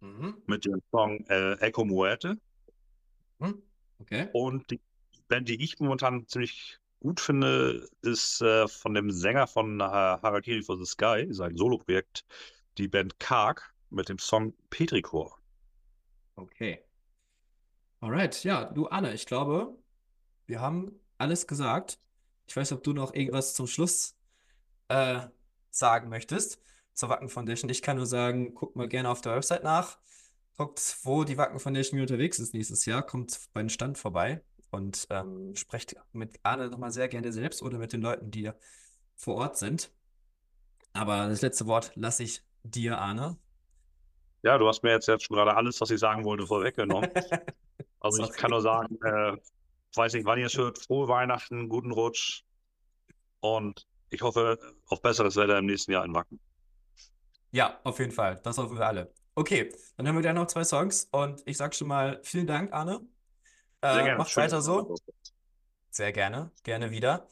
Mhm. 0.00 0.36
mit 0.46 0.66
dem 0.66 0.82
Song 0.90 1.24
äh, 1.28 1.54
Echo 1.60 1.84
Muerte. 1.84 2.36
Hm? 3.40 3.62
Okay. 4.00 4.28
Und 4.34 4.70
die 4.70 4.80
Band, 5.34 5.48
die 5.48 5.60
ich 5.60 5.80
momentan 5.80 6.28
ziemlich 6.28 6.78
gut 7.00 7.18
finde, 7.18 7.88
ist 8.02 8.40
äh, 8.40 8.68
von 8.68 8.94
dem 8.94 9.10
Sänger 9.10 9.48
von 9.48 9.80
äh, 9.80 9.82
Harakiri 9.82 10.62
for 10.62 10.78
the 10.78 10.84
Sky, 10.84 11.26
sein 11.30 11.56
Soloprojekt, 11.56 12.24
die 12.78 12.86
Band 12.86 13.18
Karg 13.18 13.74
mit 13.90 14.08
dem 14.08 14.20
Song 14.20 14.54
Petrichor. 14.70 15.36
Okay. 16.36 16.84
Alright, 17.98 18.44
ja, 18.44 18.66
du 18.66 18.86
Anne, 18.86 19.12
ich 19.12 19.26
glaube, 19.26 19.76
wir 20.46 20.60
haben 20.60 20.92
alles 21.18 21.48
gesagt. 21.48 21.98
Ich 22.46 22.54
weiß 22.54 22.70
ob 22.70 22.84
du 22.84 22.92
noch 22.92 23.12
irgendwas 23.12 23.54
zum 23.54 23.66
Schluss 23.66 24.16
äh, 24.86 25.18
sagen 25.70 26.10
möchtest 26.10 26.62
zur 26.92 27.08
Wacken 27.08 27.28
Foundation. 27.28 27.68
Ich 27.70 27.82
kann 27.82 27.96
nur 27.96 28.06
sagen, 28.06 28.54
guckt 28.54 28.76
mal 28.76 28.86
gerne 28.86 29.08
auf 29.08 29.20
der 29.20 29.34
Website 29.34 29.64
nach. 29.64 29.98
Guckt, 30.56 30.96
wo 31.02 31.24
die 31.24 31.38
Wacken 31.38 31.58
Foundation 31.58 32.00
unterwegs 32.00 32.38
ist 32.38 32.54
nächstes 32.54 32.84
Jahr. 32.84 33.02
Kommt 33.02 33.48
bei 33.52 33.62
den 33.62 33.68
Stand 33.70 33.98
vorbei 33.98 34.44
und 34.74 35.06
ähm, 35.10 35.54
sprecht 35.56 35.96
mit 36.12 36.38
Arne 36.42 36.68
nochmal 36.68 36.90
sehr 36.90 37.08
gerne 37.08 37.32
selbst 37.32 37.62
oder 37.62 37.78
mit 37.78 37.92
den 37.92 38.02
Leuten, 38.02 38.30
die 38.30 38.50
vor 39.16 39.36
Ort 39.36 39.56
sind. 39.56 39.90
Aber 40.92 41.28
das 41.28 41.42
letzte 41.42 41.66
Wort 41.66 41.92
lasse 41.94 42.22
ich 42.22 42.42
dir, 42.62 42.98
Arne. 42.98 43.36
Ja, 44.42 44.58
du 44.58 44.68
hast 44.68 44.82
mir 44.82 44.90
jetzt, 44.90 45.08
jetzt 45.08 45.24
schon 45.24 45.36
gerade 45.36 45.56
alles, 45.56 45.80
was 45.80 45.90
ich 45.90 45.98
sagen 45.98 46.24
wollte, 46.24 46.46
vorweggenommen. 46.46 47.10
Also 48.00 48.22
ich 48.22 48.32
kann 48.32 48.50
nur 48.50 48.60
sagen, 48.60 48.98
äh, 49.02 49.34
weiß 49.94 50.12
nicht, 50.12 50.26
wann 50.26 50.38
ihr 50.38 50.44
es 50.44 50.58
hört, 50.58 50.78
frohe 50.78 51.08
Weihnachten, 51.08 51.70
guten 51.70 51.90
Rutsch 51.90 52.42
und 53.40 53.86
ich 54.10 54.20
hoffe 54.20 54.58
auf 54.88 55.00
besseres 55.00 55.36
Wetter 55.36 55.58
im 55.58 55.64
nächsten 55.64 55.90
Jahr 55.92 56.04
in 56.04 56.12
Wacken. 56.12 56.38
Ja, 57.50 57.80
auf 57.82 57.98
jeden 57.98 58.12
Fall. 58.12 58.38
Das 58.42 58.58
hoffen 58.58 58.76
wir 58.76 58.86
alle. 58.86 59.10
Okay, 59.34 59.72
dann 59.96 60.06
haben 60.06 60.16
wir 60.16 60.20
gleich 60.20 60.34
noch 60.34 60.48
zwei 60.48 60.64
Songs 60.64 61.08
und 61.12 61.42
ich 61.46 61.56
sag 61.56 61.74
schon 61.74 61.88
mal 61.88 62.20
vielen 62.22 62.46
Dank, 62.46 62.74
Arne. 62.74 63.00
Äh, 63.84 64.16
macht 64.16 64.34
weiter 64.36 64.62
so. 64.62 64.94
Sehr 65.90 66.12
gerne, 66.12 66.50
gerne 66.62 66.90
wieder. 66.90 67.28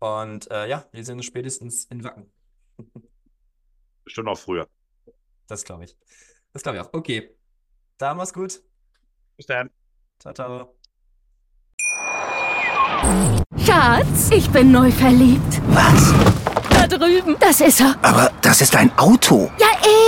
Und 0.00 0.50
äh, 0.50 0.68
ja, 0.68 0.84
wir 0.92 1.02
sehen 1.02 1.16
uns 1.16 1.24
spätestens 1.24 1.86
in 1.86 2.04
Wacken. 2.04 2.30
Bestimmt 4.04 4.28
auch 4.28 4.38
früher. 4.38 4.68
Das 5.46 5.64
glaube 5.64 5.84
ich. 5.84 5.96
Das 6.52 6.62
glaube 6.62 6.76
ich 6.76 6.84
auch. 6.84 6.92
Okay. 6.92 7.34
Da 7.96 8.12
mach's 8.12 8.34
gut. 8.34 8.62
Bis 9.36 9.46
dann. 9.46 9.70
Ciao, 10.18 10.34
ciao. 10.34 10.74
Schatz, 13.56 14.30
ich 14.30 14.50
bin 14.50 14.72
neu 14.72 14.90
verliebt. 14.90 15.62
Was? 15.68 16.12
Da 16.68 16.86
drüben. 16.86 17.36
Das 17.40 17.62
ist 17.62 17.80
er. 17.80 17.96
Aber 18.02 18.30
das 18.42 18.60
ist 18.60 18.76
ein 18.76 18.96
Auto. 18.98 19.50
Ja, 19.58 19.73